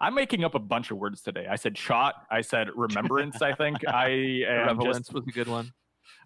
[0.00, 1.46] I'm making up a bunch of words today.
[1.50, 2.14] I said shot.
[2.30, 3.42] I said remembrance.
[3.42, 4.08] I think I
[4.48, 5.12] am just.
[5.12, 5.72] was a good one.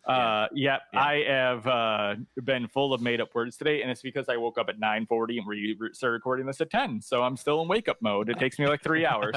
[0.07, 1.01] Uh, yeah, Yeah.
[1.01, 4.57] I have uh, been full of made up words today, and it's because I woke
[4.59, 7.03] up at 9:40 and we re- started recording this at 10.
[7.03, 8.29] So I'm still in wake up mode.
[8.31, 9.35] It takes me like three hours.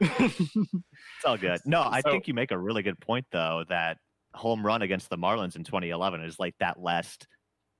[0.20, 1.60] It's all good.
[1.64, 3.98] No, I So- think you make a really good point though that
[4.34, 7.26] home run against the Marlins in 2011 is like that last,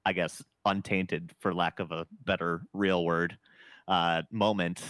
[0.04, 3.36] I guess, untainted, for lack of a better real word,
[3.88, 4.82] uh, moment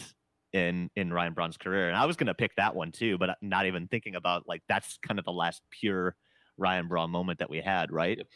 [0.53, 1.89] in in Ryan Braun's career.
[1.89, 4.99] And I was gonna pick that one too, but not even thinking about like that's
[5.07, 6.17] kind of the last pure
[6.57, 8.19] Ryan Braun moment that we had, right?
[8.19, 8.27] Yep.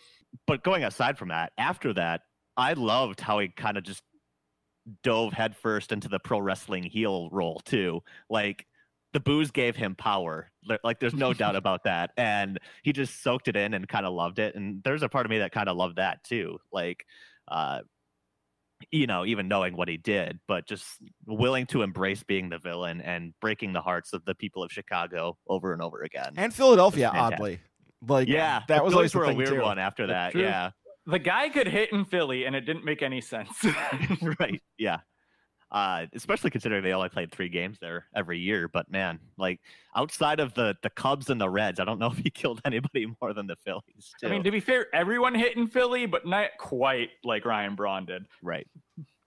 [0.47, 2.23] But going aside from that, after that,
[2.57, 4.03] I loved how he kind of just
[5.03, 8.03] dove headfirst into the pro wrestling heel role too.
[8.29, 8.67] Like
[9.13, 10.51] the booze gave him power.
[10.85, 12.11] Like there's no doubt about that.
[12.17, 14.55] And he just soaked it in and kind of loved it.
[14.55, 16.59] And there's a part of me that kind of loved that too.
[16.73, 17.05] Like
[17.49, 17.81] uh
[18.91, 20.85] you know, even knowing what he did, but just
[21.27, 25.37] willing to embrace being the villain and breaking the hearts of the people of Chicago
[25.49, 26.33] over and over again.
[26.37, 27.61] and Philadelphia, oddly.
[28.07, 29.61] Like yeah, that was always were a weird too.
[29.61, 30.35] one after that.
[30.35, 30.71] Yeah.
[31.07, 33.51] the guy could hit in Philly, and it didn't make any sense.
[34.41, 34.63] right.
[34.79, 34.99] Yeah.
[35.73, 38.67] Uh, especially considering they only played three games there every year.
[38.67, 39.61] But man, like
[39.95, 43.07] outside of the the Cubs and the Reds, I don't know if he killed anybody
[43.21, 44.13] more than the Phillies.
[44.25, 48.05] I mean, to be fair, everyone hit in Philly, but not quite like Ryan Braun
[48.05, 48.27] did.
[48.43, 48.67] right,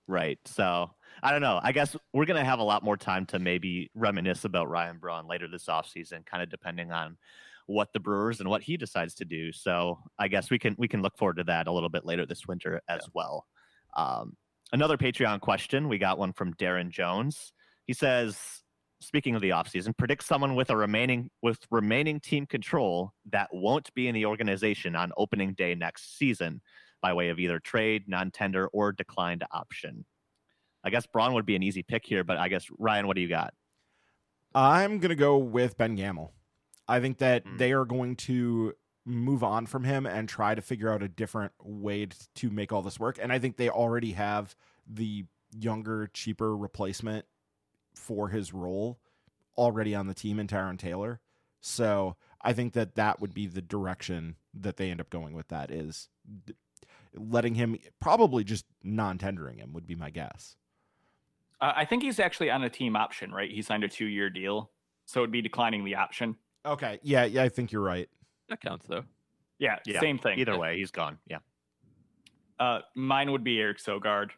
[0.08, 0.38] right.
[0.46, 0.92] So
[1.22, 1.60] I don't know.
[1.64, 5.28] I guess we're gonna have a lot more time to maybe reminisce about Ryan Braun
[5.28, 7.18] later this offseason, kind of depending on
[7.68, 9.52] what the Brewers and what he decides to do.
[9.52, 12.26] So I guess we can we can look forward to that a little bit later
[12.26, 13.46] this winter as well.
[13.96, 14.36] Um,
[14.74, 15.88] another Patreon question.
[15.88, 17.54] We got one from Darren Jones.
[17.86, 18.38] He says,
[19.00, 23.94] speaking of the offseason, predict someone with a remaining with remaining team control that won't
[23.94, 26.62] be in the organization on opening day next season
[27.02, 30.06] by way of either trade, non-tender, or declined option.
[30.84, 33.22] I guess Braun would be an easy pick here, but I guess Ryan, what do
[33.22, 33.54] you got?
[34.56, 36.34] I'm gonna go with Ben Gamel.
[36.88, 37.58] I think that Mm.
[37.58, 38.74] they are going to
[39.06, 42.82] move on from him and try to figure out a different way to make all
[42.82, 43.20] this work.
[43.22, 44.56] And I think they already have
[44.88, 47.26] the younger, cheaper replacement
[47.96, 49.00] for his role
[49.58, 51.20] already on the team in Tyrone Taylor.
[51.62, 55.50] So I think that that would be the direction that they end up going with.
[55.50, 56.10] That is
[57.16, 60.56] letting him probably just non-tendering him would be my guess.
[61.62, 63.50] Uh, I think he's actually on a team option, right?
[63.50, 64.72] He signed a two-year deal,
[65.06, 66.36] so it'd be declining the option.
[66.66, 68.10] Okay, yeah, yeah, I think you're right.
[68.50, 69.04] That counts though.
[69.60, 70.40] Yeah, Yeah, same thing.
[70.40, 71.18] Either way, he's gone.
[71.28, 71.40] Yeah,
[72.60, 74.32] Uh, mine would be Eric Sogard.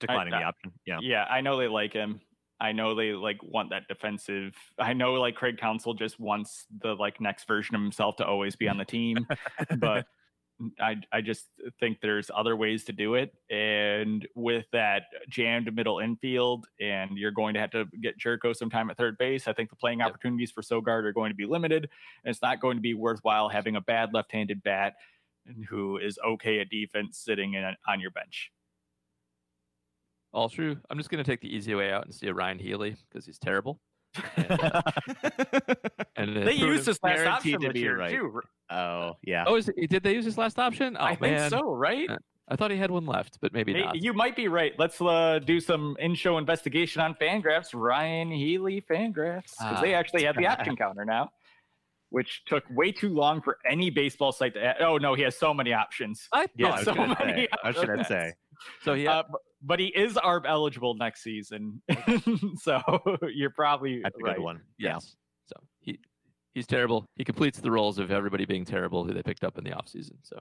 [0.00, 0.72] declining I- the option.
[0.86, 0.98] Yeah.
[1.00, 2.20] Yeah, I know they like him.
[2.60, 4.56] I know they like want that defensive.
[4.78, 8.56] I know like Craig Counsell just wants the like next version of himself to always
[8.56, 9.26] be on the team,
[9.78, 10.06] but
[10.80, 11.46] I I just
[11.80, 13.34] think there's other ways to do it.
[13.50, 18.88] And with that jammed middle infield, and you're going to have to get Gyorko sometime
[18.90, 19.48] at third base.
[19.48, 20.08] I think the playing Yep.
[20.08, 21.88] opportunities for Sogard are going to be limited,
[22.24, 24.94] and it's not going to be worthwhile having a bad left-handed bat
[25.68, 28.50] who is okay at defense sitting in on your bench.
[30.32, 30.76] All true.
[30.90, 33.38] I'm just gonna take the easy way out and see a Ryan Healy because he's
[33.38, 33.80] terrible.
[34.36, 34.82] And, uh,
[36.16, 38.10] and They used this last guaranteed option to this be year right.
[38.10, 38.40] too.
[38.74, 39.44] Oh yeah.
[39.46, 40.96] oh, is it, did they use his last option?
[40.98, 42.08] Oh I think so, right?
[42.10, 42.16] Uh,
[42.48, 43.96] I thought he had one left, but maybe Hey, not.
[44.02, 44.72] you might be right.
[44.78, 47.68] Let's uh, do some in-show investigation on Fangraphs.
[47.72, 49.98] Ryan Healy Fangraphs, because they Ah.
[49.98, 51.30] actually have the option counter now,
[52.10, 54.62] which took way too long for any baseball site to.
[54.62, 54.76] Add.
[54.82, 56.28] Oh no, he has so many options.
[56.32, 57.48] I Yeah, I thought was so gonna many say.
[57.64, 58.32] I was say.
[58.82, 58.94] so.
[58.94, 59.22] He Uh,
[59.66, 61.80] but he is ARB eligible next season,
[62.60, 62.78] so
[63.34, 64.36] you're probably That's a right.
[64.36, 64.60] good one.
[64.78, 64.94] Yeah.
[64.94, 65.16] yes.
[65.46, 65.98] So he
[66.54, 67.04] he's terrible.
[67.16, 70.12] He completes the roles of everybody being terrible who they picked up in the offseason.
[70.22, 70.38] So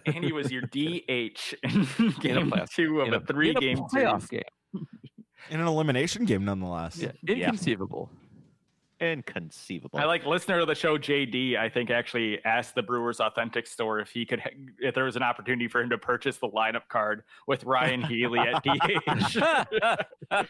[0.06, 1.86] And he was your DH in
[2.20, 4.42] game playoff- two of in a three-game playoff series.
[4.74, 4.86] game.
[5.50, 6.96] In an elimination game, nonetheless.
[6.96, 7.34] Yeah, Yeah.
[7.34, 8.10] inconceivable.
[8.98, 9.98] Inconceivable.
[9.98, 11.58] I like listener of the show JD.
[11.58, 14.40] I think actually asked the Brewers Authentic Store if he could,
[14.78, 18.38] if there was an opportunity for him to purchase the lineup card with Ryan Healy
[18.38, 20.46] at DH.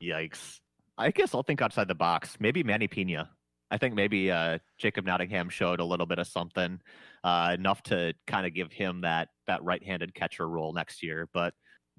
[0.00, 0.60] Yikes.
[0.96, 2.36] I guess I'll think outside the box.
[2.40, 3.28] Maybe Manny Piña.
[3.70, 6.80] I think maybe uh, Jacob Nottingham showed a little bit of something,
[7.24, 11.28] uh, enough to kind of give him that that right-handed catcher role next year.
[11.32, 11.54] But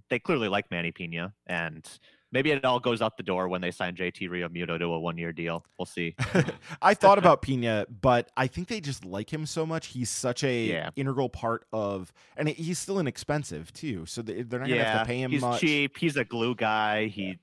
[0.10, 1.86] they clearly like Manny Pena, and
[2.32, 5.32] maybe it all goes out the door when they sign JT Realmuto to a one-year
[5.34, 5.66] deal.
[5.78, 6.16] We'll see.
[6.82, 9.88] I thought about Pena, but I think they just like him so much.
[9.88, 10.90] He's such a Yeah.
[10.96, 14.06] integral part of, and he's still inexpensive too.
[14.06, 15.62] So they- they're not gonna have to pay him he's much.
[15.62, 15.98] cheap.
[15.98, 17.06] He's a glue guy.
[17.08, 17.40] He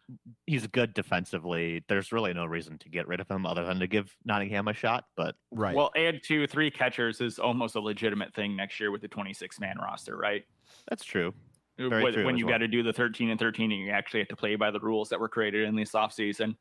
[0.46, 1.82] he's good defensively.
[1.88, 4.74] There's really no reason to get rid of him other than to give Nottingham a
[4.74, 5.04] shot.
[5.16, 5.74] But Right.
[5.74, 9.58] Well, add two, three catchers is almost a legitimate thing next year with the 26
[9.60, 10.44] man roster, right?
[10.88, 11.32] that's true.
[11.78, 12.54] Very when, when you well.
[12.54, 14.80] got to do the 13 and 13 and you actually have to play by the
[14.80, 16.54] rules that were created in this offseason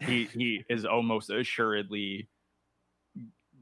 [0.00, 2.28] he he is almost assuredly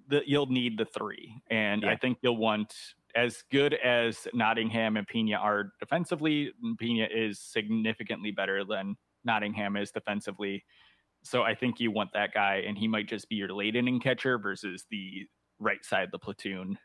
[0.09, 1.35] that you'll need the three.
[1.51, 2.75] And i think you'll want
[3.15, 9.91] as good as nottingham and piña are defensively piña is significantly better than nottingham is
[9.91, 10.65] defensively.
[11.25, 14.01] So i think you want that guy and he might just be your late inning
[14.01, 15.27] catcher versus the
[15.59, 16.79] right side of the platoon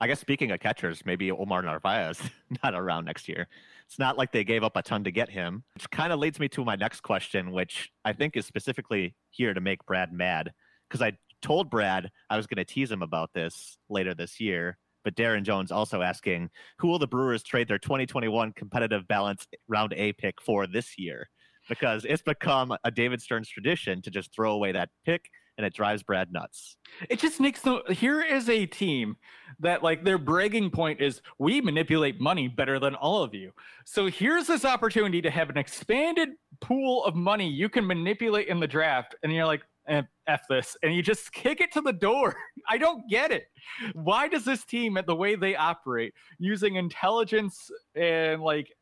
[0.00, 2.20] I guess speaking of catchers, maybe Omar Narvaez
[2.62, 3.48] not around next year.
[3.86, 6.38] It's not like they gave up a ton to get him, which kind of leads
[6.38, 10.52] me to my next question, which I think is specifically here to make Brad mad.
[10.88, 14.78] Because I told Brad I was going to tease him about this later this year.
[15.04, 19.92] But Darren Jones also asking, who will the Brewers trade their 2021 competitive balance round
[19.96, 21.28] A pick for this year?
[21.68, 25.74] Because it's become a David Stearns tradition to just throw away that pick, and it
[25.74, 26.76] drives Brad nuts.
[27.08, 29.16] it just makes no here is a team
[29.60, 33.52] that like their bragging point is we manipulate money better than all of you
[33.84, 36.30] so here's this opportunity to have an expanded
[36.60, 40.76] pool of money you can manipulate in the draft and you're like eh, f this
[40.82, 42.36] and you just kick it to the door
[42.68, 43.46] i don't get it
[43.94, 48.72] why does this team at the way they operate using intelligence and like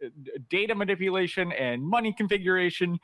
[0.51, 2.99] data manipulation and money configuration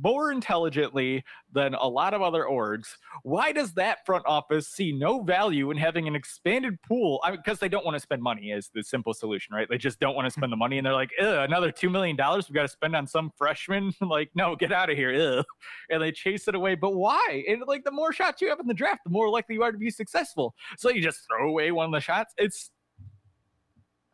[0.00, 2.88] more intelligently than a lot of other orgs
[3.22, 7.20] why does that front office see no value in having an expanded pool?
[7.24, 9.68] I because they don't want to spend money is the simple solution, right?
[9.68, 12.48] They just don't want to spend the money, and they're like, another two million dollars
[12.48, 13.92] we've got to spend on some freshman.
[14.00, 15.44] like, no, get out of here,
[15.90, 16.74] and they chase it away.
[16.74, 17.44] But why?
[17.48, 19.72] And like, the more shots you have in the draft, the more likely you are
[19.72, 20.54] to be successful.
[20.78, 22.32] So you just throw away one of the shots.
[22.36, 22.70] It's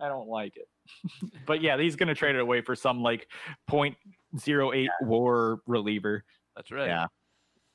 [0.01, 0.69] I don't like it.
[1.47, 3.27] but yeah, he's gonna trade it away for some like
[3.71, 6.25] 0.08 war reliever.
[6.57, 6.87] That's right.
[6.87, 7.07] Yeah.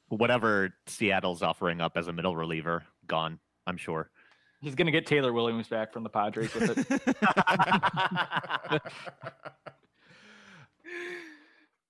[0.10, 4.10] Whatever Seattle's offering up as a middle reliever, gone, I'm sure.
[4.62, 8.82] He's gonna get Taylor Williams back from the Padres with it.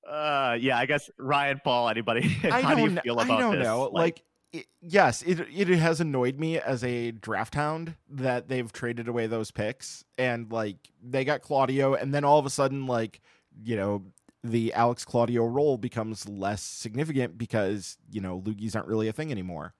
[0.09, 3.55] uh, yeah, I guess Ryan Paul, anybody, I how do you feel I about don't
[3.55, 3.63] this?
[3.63, 3.89] know.
[3.91, 9.07] Like, it, yes, it it has annoyed me as a draft hound that they've traded
[9.07, 13.21] away those picks and like they got Claudio, and then all of a sudden, like
[13.63, 14.03] you know,
[14.43, 19.31] the Alex Claudio role becomes less significant because you know loogies aren't really a thing
[19.31, 19.73] anymore.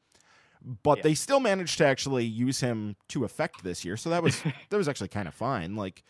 [0.82, 1.04] But Yeah.
[1.04, 4.78] they still managed to actually use him to effect this year, so that was that
[4.78, 5.76] was actually kind of fine.
[5.76, 6.04] Like,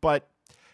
[0.00, 0.28] but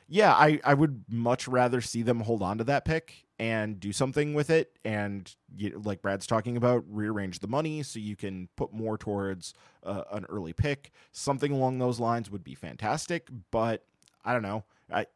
[0.08, 3.92] yeah, I I would much rather see them hold on to that pick and do
[3.92, 8.48] something with it, and you, like Brad's talking about, rearrange the money so you can
[8.56, 9.54] put more towards
[9.84, 10.90] uh, an early pick.
[11.12, 13.28] Something along those lines would be fantastic.
[13.50, 13.84] But
[14.24, 14.64] I don't know.
[14.92, 15.06] I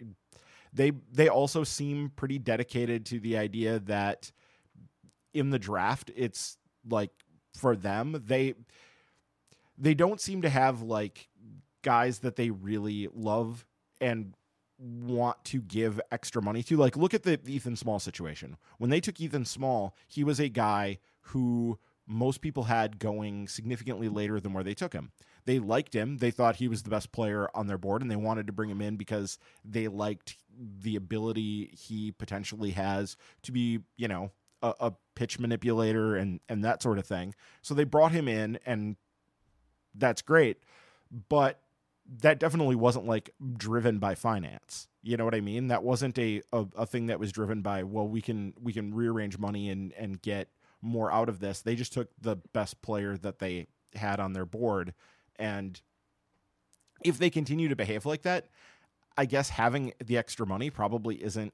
[0.73, 4.31] they they also seem pretty dedicated to the idea that
[5.33, 7.11] in the draft it's like
[7.55, 8.55] for them they
[9.79, 11.29] they don't seem to have like
[11.83, 13.67] guys that they really love
[14.01, 14.35] and
[14.83, 18.57] want to give extra money to like look at the Ethan Small situation.
[18.79, 24.09] When they took Ethan Small he was a guy who most people had going significantly
[24.09, 25.13] later than where they took him.
[25.45, 26.19] They liked him.
[26.19, 28.71] They thought he was the best player on their board and they wanted to bring
[28.71, 34.31] him in because they liked the ability he potentially has to be you know
[34.63, 37.35] a, a pitch manipulator and and that sort of thing.
[37.63, 38.97] So they brought him in and
[39.95, 40.59] that's great.
[41.29, 41.61] But
[42.21, 44.89] that definitely wasn't like driven by finance.
[45.03, 45.69] You know what i mean?
[45.69, 48.95] That wasn't a, a a thing that was driven by well we can we can
[48.95, 50.49] rearrange money and and get
[50.81, 51.61] more out of this.
[51.61, 54.95] They just took the best player that they had on their board.
[55.37, 55.81] And
[57.05, 58.47] if they continue to behave like that
[59.17, 61.53] i guess having the extra money probably isn't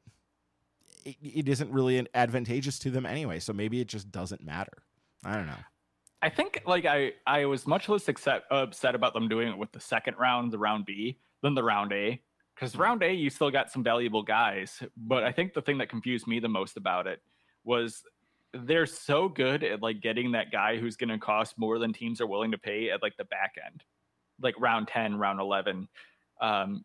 [1.04, 3.38] it, it isn't really an advantageous to them anyway.
[3.38, 4.82] So maybe it just doesn't matter.
[5.24, 5.54] I don't know
[6.20, 9.72] I think like I I was much less upset upset about them doing it with
[9.72, 12.20] the second round, the round B, than the round A.
[12.54, 14.82] Because round A, you still got some valuable guys.
[14.96, 17.22] But I think the thing that confused me the most about it
[17.64, 18.02] was
[18.52, 22.20] they're so good at like getting that guy who's going to cost more than teams
[22.20, 23.84] are willing to pay at like the back end,
[24.40, 25.88] like round 10, round 11,
[26.40, 26.84] um,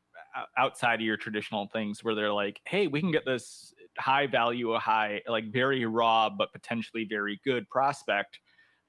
[0.58, 4.74] outside of your traditional things where they're like, hey, we can get this high value,
[4.74, 8.40] a high, like very raw, but potentially very good prospect,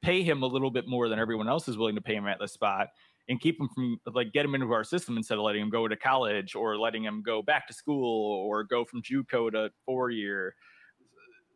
[0.04, 2.38] pay him a little bit more than everyone else is willing to pay him at
[2.38, 2.88] the spot
[3.28, 5.88] and keep him from like get him into our system instead of letting him go
[5.88, 10.10] to college or letting him go back to school or go from JUCO to four
[10.10, 10.54] year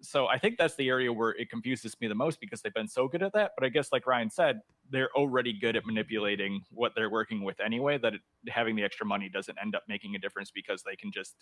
[0.00, 2.88] so I think that's the area where it confuses me the most because they've been
[2.88, 3.52] so good at that.
[3.56, 7.58] But I guess, like Ryan said, they're already good at manipulating what they're working with
[7.60, 7.98] anyway.
[7.98, 11.10] That it, having the extra money doesn't end up making a difference because they can
[11.10, 11.34] just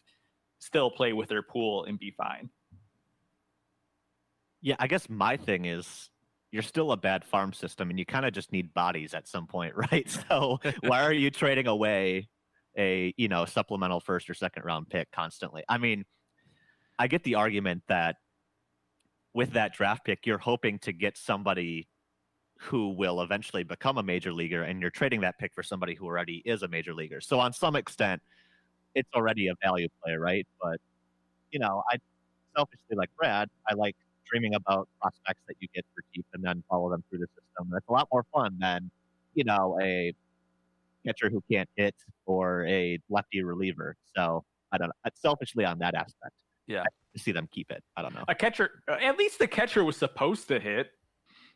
[0.58, 2.48] still play with their pool and be fine.
[4.62, 6.08] Yeah, I guess my thing is
[6.56, 9.46] you're still a bad farm system and you kind of just need bodies at some
[9.46, 10.08] point, right?
[10.08, 12.28] So why are you trading away
[12.78, 15.62] a, you know, supplemental first or second round pick constantly?
[15.68, 16.06] I mean,
[16.98, 18.16] I get the argument that
[19.34, 21.88] with that draft pick, you're hoping to get somebody
[22.58, 26.06] who will eventually become a major leaguer, and you're trading that pick for somebody who
[26.06, 27.20] already is a major leaguer.
[27.20, 28.22] So, on some extent,
[28.94, 30.46] it's already a value play, right?
[30.58, 30.80] But,
[31.50, 31.98] you know, I
[32.56, 33.94] selfishly, like Brad, I like
[34.30, 37.70] dreaming about prospects that you get for cheap and then follow them through the system.
[37.72, 38.90] That's a lot more fun than,
[39.34, 40.12] you know, a
[41.04, 41.94] catcher who can't hit
[42.26, 43.96] or a lefty reliever.
[44.16, 45.10] So, I don't know.
[45.14, 46.34] Selfishly on that aspect.
[46.66, 46.82] Yeah.
[46.82, 47.82] I see them keep it.
[47.96, 48.24] I don't know.
[48.28, 50.90] A catcher, uh, at least the catcher was supposed to hit.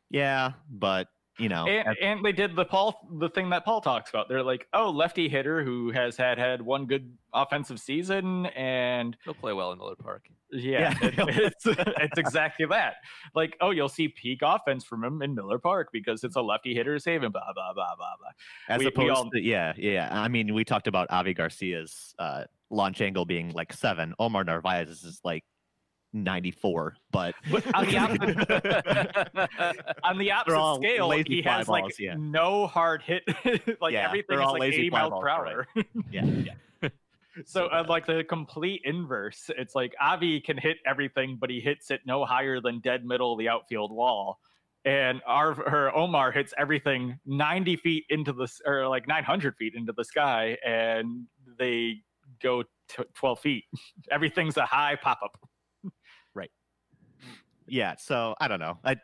[0.09, 1.09] Yeah, but
[1.39, 4.28] you know, and, as- and they did the Paul, the thing that Paul talks about.
[4.28, 9.35] They're like, oh, lefty hitter who has had had one good offensive season, and he'll
[9.35, 10.26] play well in Miller Park.
[10.53, 11.09] Yeah, yeah.
[11.09, 12.95] It, it's it's exactly that.
[13.35, 16.74] Like, oh, you'll see peak offense from him in Miller Park because it's a lefty
[16.74, 18.31] hitter saving blah blah blah blah blah.
[18.68, 20.09] As we, opposed we all, to yeah, yeah.
[20.11, 24.14] I mean, we talked about Avi Garcia's uh, launch angle being like seven.
[24.18, 25.45] Omar Narvaez is like
[26.12, 27.34] 94 but
[27.74, 28.38] on the opposite,
[30.02, 32.14] on the opposite scale he has balls, like yeah.
[32.18, 33.22] no hard hit
[33.80, 35.66] like yeah, everything is like 80 miles per hour.
[36.11, 36.54] yeah yeah.
[37.46, 41.90] So uh, like the complete inverse it's like avi can hit everything but he hits
[41.90, 44.38] it no higher than dead middle of the outfield wall.
[44.84, 49.92] And our her omar hits everything 90 feet into the or like 900 feet into
[49.96, 51.26] the sky and
[51.58, 51.98] they
[52.42, 53.64] go t- 12 feet.
[54.11, 55.38] Everything's a high pop-up
[57.71, 58.79] yeah, so I don't know.
[58.85, 58.97] I,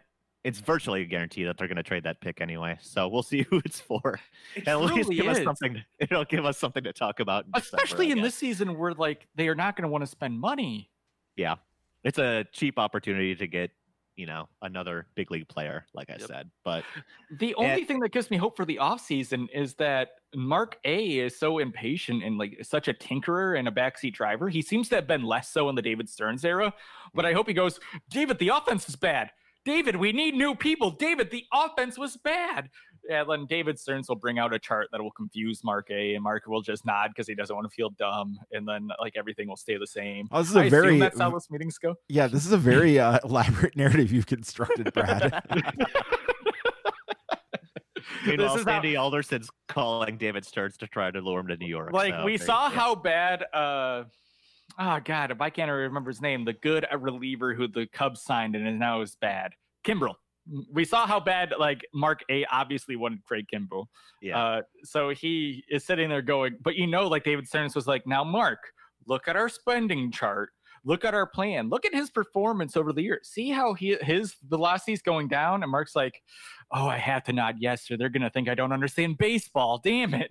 [0.44, 2.78] it's virtually a guarantee that they're going to trade that pick anyway.
[2.80, 4.20] So we'll see who it's for.
[4.54, 5.38] It At least give is.
[5.38, 5.82] us something.
[5.98, 7.46] It'll give us something to talk about.
[7.46, 10.06] In Especially December, in this season where like they are not going to want to
[10.06, 10.90] spend money.
[11.36, 11.56] Yeah,
[12.04, 13.70] it's a cheap opportunity to get
[14.16, 16.22] you know another big league player like i yep.
[16.22, 16.84] said but
[17.38, 21.18] the only and, thing that gives me hope for the offseason is that mark a
[21.18, 24.48] is so impatient and like such a tinkerer and a backseat driver.
[24.48, 26.72] He seems to have been less so in the david stearns era
[27.14, 27.30] but hmm.
[27.30, 27.78] i hope he goes
[28.10, 29.30] david the offense is bad
[29.66, 30.92] David, we need new people.
[30.92, 32.70] David, the offense was bad.
[33.10, 36.22] And then David Stearns will bring out a chart that will confuse Mark A, and
[36.22, 39.48] Mark will just nod because he doesn't want to feel dumb, and then like everything
[39.48, 40.28] will stay the same.
[40.32, 41.96] Oh, this is a I very that's how those meetings go.
[42.08, 45.42] Yeah, this is a very uh, elaborate narrative you've constructed, Brad.
[48.26, 49.02] Meanwhile, Sandy how...
[49.02, 51.92] Alderson's calling David Stearns to try to lure him to New York.
[51.92, 53.44] Like so, we saw how bad.
[53.52, 54.04] uh
[54.78, 58.54] oh god, if I can't remember his name, the good reliever who the Cubs signed
[58.54, 59.52] and is now is bad,
[59.84, 60.14] Kimbrel.
[60.72, 63.86] We saw how bad like Mark A obviously wanted Craig Kimbrel.
[64.22, 64.38] Yeah.
[64.38, 68.06] Uh, so he is sitting there going, but you know, like David Stearns was like,
[68.06, 68.60] now Mark,
[69.06, 70.50] look at our spending chart.
[70.84, 71.68] Look at our plan.
[71.68, 73.28] Look at his performance over the years.
[73.28, 75.64] See how he his velocity is going down.
[75.64, 76.22] And Mark's like,
[76.70, 79.80] "Oh, I have to nod yes, or they're gonna think I don't understand baseball.
[79.82, 80.30] Damn it!"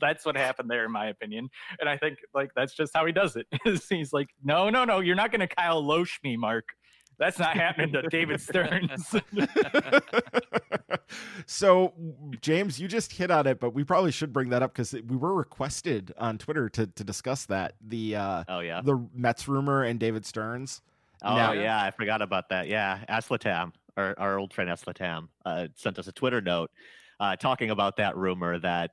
[0.00, 1.48] That's what happened there, in my opinion.
[1.78, 3.46] And I think like that's just how he does it.
[3.88, 6.64] He's like, no, no, no, you're not going to Kyle Lohse me, Mark.
[7.18, 9.14] That's not happening to David Stearns.
[11.46, 11.92] so,
[12.40, 15.16] James, you just hit on it, but we probably should bring that up because we
[15.16, 17.74] were requested on Twitter to to discuss that.
[17.86, 20.80] The uh, oh yeah, the Mets rumor and David Stearns.
[21.22, 22.68] Oh now, yeah, I forgot about that.
[22.68, 26.70] Yeah, Aslatam, our, our old friend Aslatam, uh, sent us a Twitter note
[27.20, 28.92] uh, talking about that rumor that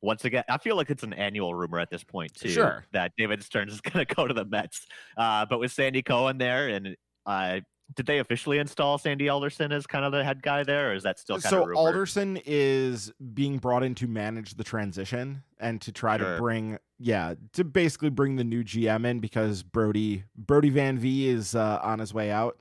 [0.00, 2.48] once again, I feel like it's an annual rumor at this point too.
[2.48, 2.84] Sure.
[2.92, 4.86] That David Stearns is going to go to the Mets.
[5.16, 6.96] Uh, but with Sandy Cohen there, and
[7.26, 7.60] uh,
[7.94, 11.02] did they officially install Sandy Alderson as kind of the head guy there, or is
[11.04, 15.92] that still kind so Alderson is being brought in to manage the transition and to
[15.92, 16.34] try sure.
[16.34, 21.28] to bring, yeah, to basically bring the new GM in because Brody Brodie Van V
[21.28, 22.58] is uh, on his way out.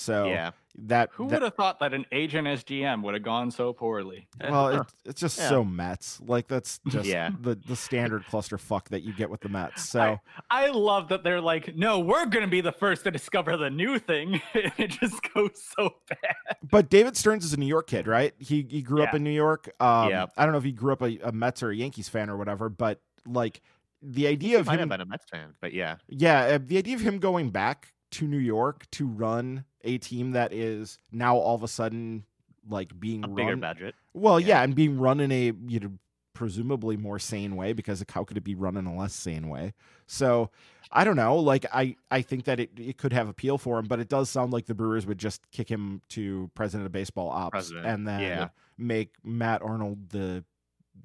[0.00, 0.52] So yeah.
[0.78, 3.72] that, Who that would have thought that an agent as GM would have gone so
[3.74, 4.26] poorly?
[4.40, 5.48] well, it, it's just Yeah.
[5.50, 6.20] so Mets.
[6.26, 7.30] Like that's just Yeah.
[7.40, 9.88] the the standard clusterfuck that you get with the Mets.
[9.88, 10.18] So
[10.50, 13.68] I love that they're like, no, we're going to be the first to discover the
[13.70, 14.40] new thing.
[14.54, 16.56] it just goes so bad.
[16.70, 18.32] but David Stearns is a New York kid, right?
[18.38, 19.70] He he grew up in New York.
[19.80, 20.26] Um, Yeah.
[20.36, 22.36] I don't know if he grew up a, a Mets or a Yankees fan or
[22.38, 23.60] whatever, but like
[24.02, 26.58] the idea He of might him, have been a Mets fan, but yeah, yeah, uh,
[26.64, 30.98] the idea of him going back to New York to run a team that is
[31.12, 32.24] now all of a sudden
[32.68, 33.94] like being a bigger budget.
[34.14, 34.46] Well, Yeah.
[34.48, 34.62] yeah.
[34.62, 35.92] and being run in a you know
[36.32, 39.74] presumably more sane way because how could it be run in a less sane way?
[40.06, 40.50] So
[40.92, 41.36] I don't know.
[41.36, 44.28] Like I I think that it, it could have appeal for him, but it does
[44.30, 48.06] sound like the Brewers would just kick him to president of baseball ops President, and
[48.06, 48.48] then yeah.
[48.76, 50.44] make Matt Arnold the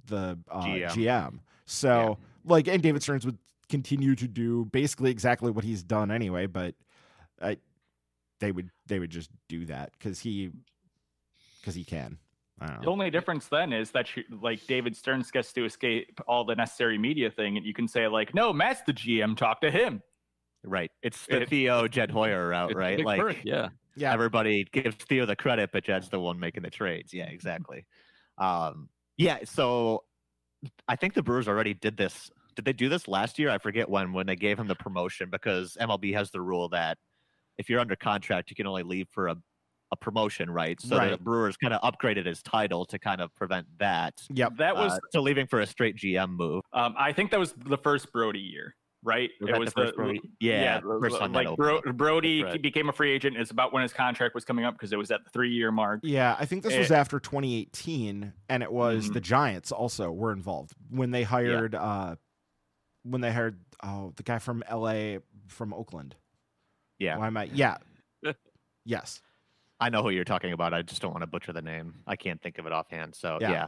[0.07, 0.89] the uh, GM.
[0.89, 1.39] GM.
[1.65, 3.37] So like and David Stearns would
[3.69, 6.75] continue to do basically exactly what he's done anyway, but
[7.45, 7.57] I
[8.39, 10.51] they would they would just do that because he
[11.61, 12.17] because he can.
[12.59, 16.21] I don't The only difference then is that you, like David Stearns gets to escape
[16.27, 19.35] all the necessary media thing, and you can say like, no, Matt's the GM.
[19.35, 20.01] Talk to him.
[20.63, 20.91] Right.
[21.03, 23.03] It's the It- Theo Jed Hoyer route, It's right?
[23.03, 23.69] Like perk, yeah.
[23.97, 27.13] Yeah, everybody gives Theo the credit, but Jed's the one making the trades.
[27.13, 27.85] Yeah, exactly.
[28.37, 30.03] Um, yeah, so
[30.87, 32.29] I think the Brewers already did this.
[32.55, 33.49] Did they do this last year?
[33.49, 36.97] I forget when when they gave him the promotion because MLB has the rule that
[37.57, 39.35] if you're under contract, you can only leave for a,
[39.91, 40.79] a promotion, right?
[40.81, 44.13] So the Brewers kind of upgraded his title to kind of prevent that.
[44.29, 44.57] Yep.
[44.57, 46.61] That was, Uh, so leaving for a straight GM move.
[46.73, 49.29] um, I think that was the first Brodie year, right?
[49.39, 50.21] Was it was the first Brodie?
[50.39, 52.61] Yeah, the- first time that like Bro- Brodie That's right.
[52.61, 53.37] became a free agent.
[53.37, 55.99] It's about when his contract was coming up because it was at the three-year mark.
[56.03, 56.95] Yeah, I think this was Eh.
[56.97, 59.13] after 2018, and it was Mhm.
[59.13, 62.15] the Giants also were involved when they hired uh
[63.03, 66.15] when they hired oh the guy from LA from Oakland.
[66.99, 67.17] Yeah.
[67.17, 67.49] Why am I?
[67.53, 67.77] Yeah.
[68.85, 69.21] yes.
[69.79, 70.73] I know who you're talking about.
[70.73, 71.95] I just don't want to butcher the name.
[72.07, 73.15] I can't think of it offhand.
[73.15, 73.51] So Yeah.
[73.51, 73.67] yeah.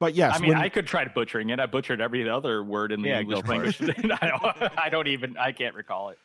[0.00, 1.60] But yes, I mean, when- I could try butchering it.
[1.60, 3.80] I butchered every other word in the Yeah, English language.
[4.20, 5.36] I, don't, I don't even.
[5.36, 6.18] I can't recall it.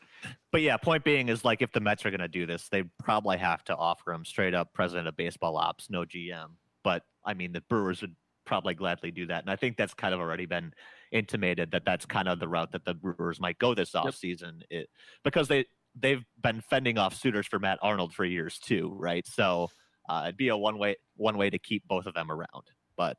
[0.52, 2.84] But yeah, point being is like if the Mets are going to do this, they
[3.02, 6.49] probably have to offer him straight up president of baseball ops, no GM.
[6.84, 10.14] But I mean, the Brewers would probably gladly do that, and I think that's kind
[10.14, 10.73] of already been
[11.11, 14.90] intimated that that's kind of the route that the Brewers might go this offseason it,
[15.23, 15.65] because they
[16.01, 19.26] they've been fending off suitors for Matt Arnold for years too, right?
[19.27, 19.69] So
[20.07, 23.17] uh, it'd be a one way one way to keep both of them around, but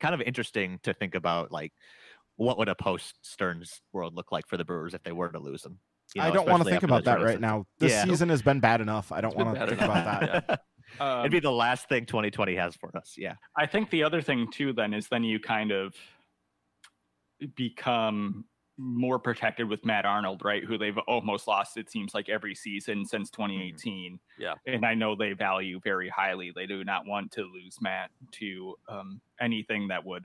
[0.00, 1.72] kind of interesting to think about like
[2.36, 5.38] what would a post Stearns world look like for the Brewers if they were to
[5.38, 5.78] lose him.
[6.14, 7.64] You I don't want to think about that right now.
[7.78, 8.04] This Yeah.
[8.04, 9.10] season has been bad enough.
[9.10, 9.90] I don't want to think enough.
[10.02, 10.60] about that.
[11.00, 13.14] Um, It'd be the last thing 2020 has for us.
[13.16, 13.34] Yeah.
[13.56, 15.94] I think the other thing too then is then you kind of
[17.54, 18.44] become
[18.78, 20.64] more protected with Matt Arnold, right?
[20.64, 24.18] Who they've almost lost it seems like every season since 2018.
[24.38, 24.54] Yeah.
[24.66, 26.52] And I know they value very highly.
[26.54, 30.24] They do not want to lose Matt to um, anything that would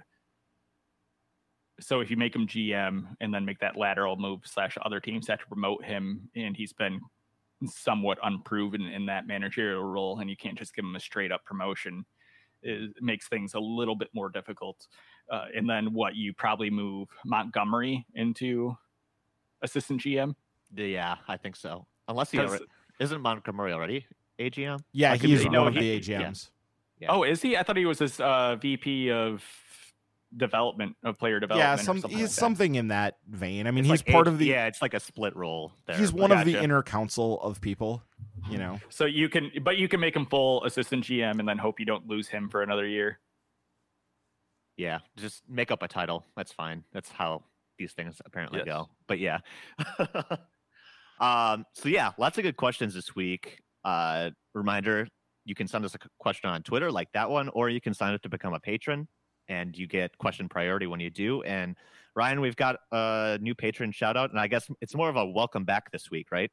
[1.82, 5.28] so if you make him GM and then make that lateral move slash other teams
[5.28, 7.02] have to promote him and he's been
[7.65, 11.44] somewhat unproven in that managerial role and you can't just give him a straight up
[11.45, 12.06] promotion
[12.63, 14.88] it makes things a little bit more difficult.
[15.29, 18.75] Uh, and then what you probably move Montgomery into
[19.61, 20.35] assistant GM.
[20.75, 21.85] Yeah, I think so.
[22.07, 22.65] Unless he 'Cause- already,
[22.99, 24.05] isn't Montgomery already
[24.39, 24.79] AGM?
[24.91, 26.49] Yeah, he's one no, of he- the AGMs.
[26.99, 27.07] Yeah.
[27.11, 27.57] Oh, is he?
[27.57, 29.43] I thought he was this uh, VP of
[30.38, 31.68] development of player development.
[31.68, 33.68] Yeah, or some something he's like something in that vein.
[33.68, 34.45] I mean, It's he's like part A- of the.
[34.48, 35.74] Yeah, it's like a split role.
[35.88, 35.98] There.
[35.98, 38.03] he's but- one of the inner council of people.
[38.49, 38.80] You know.
[38.90, 41.86] So you can, but you can make him full assistant GM and then hope you
[41.86, 43.20] don't lose him for another year.
[44.78, 46.26] Yeah, just make up a title.
[46.36, 46.84] That's fine.
[46.91, 47.44] That's how
[47.78, 48.66] these things apparently Yes.
[48.66, 48.90] go.
[49.08, 49.40] But yeah.
[51.20, 53.60] um, so yeah, lots of good questions this week.
[53.84, 55.08] Uh, reminder:
[55.45, 58.14] you can send us a question on Twitter like that one, or you can sign
[58.14, 59.08] up to become a patron,
[59.47, 61.41] and you get question priority when you do.
[61.43, 61.76] And
[62.15, 65.26] Ryan, we've got a new patron shout out, and I guess it's more of a
[65.26, 66.51] welcome back this week, right?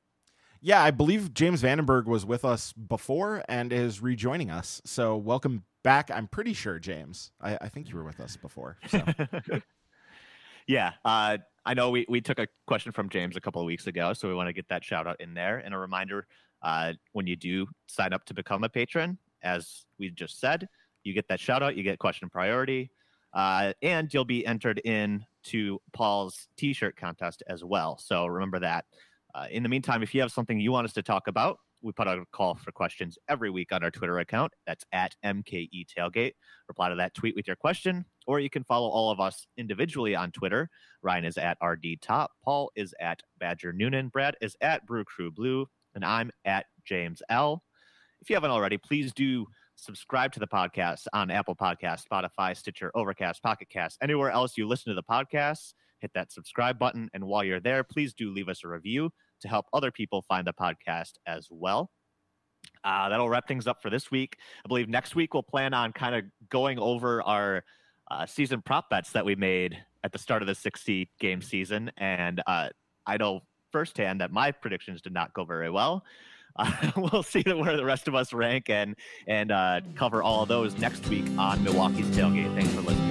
[0.60, 4.82] Yeah, I believe James Vandenberg was with us before and is rejoining us.
[4.84, 6.10] So welcome back.
[6.10, 7.30] I'm pretty sure, James.
[7.40, 8.76] I, I think you were with us before.
[8.88, 9.04] So.
[10.66, 13.86] yeah, uh, I know we, we took a question from James a couple of weeks
[13.86, 15.58] ago, so we want to get that shout out in there.
[15.58, 16.26] And a reminder
[16.62, 20.68] uh, when you do sign up to become a patron, as we just said,
[21.04, 22.90] you get that shout out, you get question priority,
[23.34, 27.98] uh, and you'll be entered in to Paul's t shirt contest as well.
[27.98, 28.84] So remember that.
[29.34, 31.92] Uh, in the meantime, if you have something you want us to talk about, we
[31.92, 34.52] put out a call for questions every week on our Twitter account.
[34.66, 36.32] That's at MKE Tailgate.
[36.66, 40.16] Reply to that tweet with your question, or you can follow all of us individually
[40.16, 40.68] on Twitter.
[41.02, 45.30] Ryan is at RD Top, Paul is at Badger Noonan, Brad is at Brew Crew
[45.30, 47.62] Blue, and I'm at James L.
[48.20, 49.46] if you haven't already, please do
[49.78, 54.66] subscribe to the podcast on Apple Podcasts, Spotify, Stitcher, Overcast, Pocket Cast, anywhere else you
[54.66, 55.72] listen to the podcast.
[56.00, 57.08] Hit that subscribe button.
[57.14, 59.10] And while you're there, please do leave us a review
[59.40, 61.90] to help other people find the podcast as well.
[62.84, 64.36] Uh, that'll wrap things up for this week.
[64.64, 67.64] I believe next week we'll plan on kind of going over our
[68.10, 71.90] uh, season prop bets that we made at the start of the 60 game season.
[71.96, 72.70] And uh,
[73.06, 73.42] I know
[73.72, 76.04] firsthand that my predictions did not go very well.
[76.58, 80.48] Uh, we'll see where the rest of us rank and and uh, cover all of
[80.48, 82.54] those next week on Milwaukee's tailgate.
[82.54, 83.07] Thanks for listening.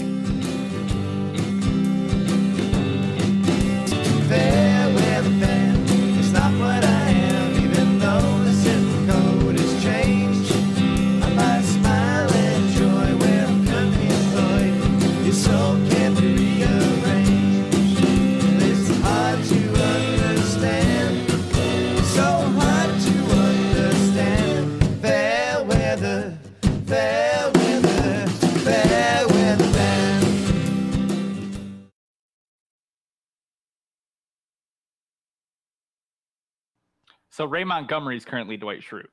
[37.38, 39.05] So Ray Montgomery is currently Dwight Schrute.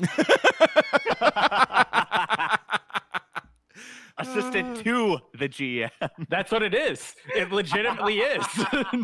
[4.18, 5.90] Assistant to the GM.
[6.28, 7.14] That's what it is.
[7.36, 8.44] It legitimately is.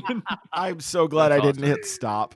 [0.52, 1.76] I'm so glad That's I didn't awesome.
[1.76, 2.34] hit stop.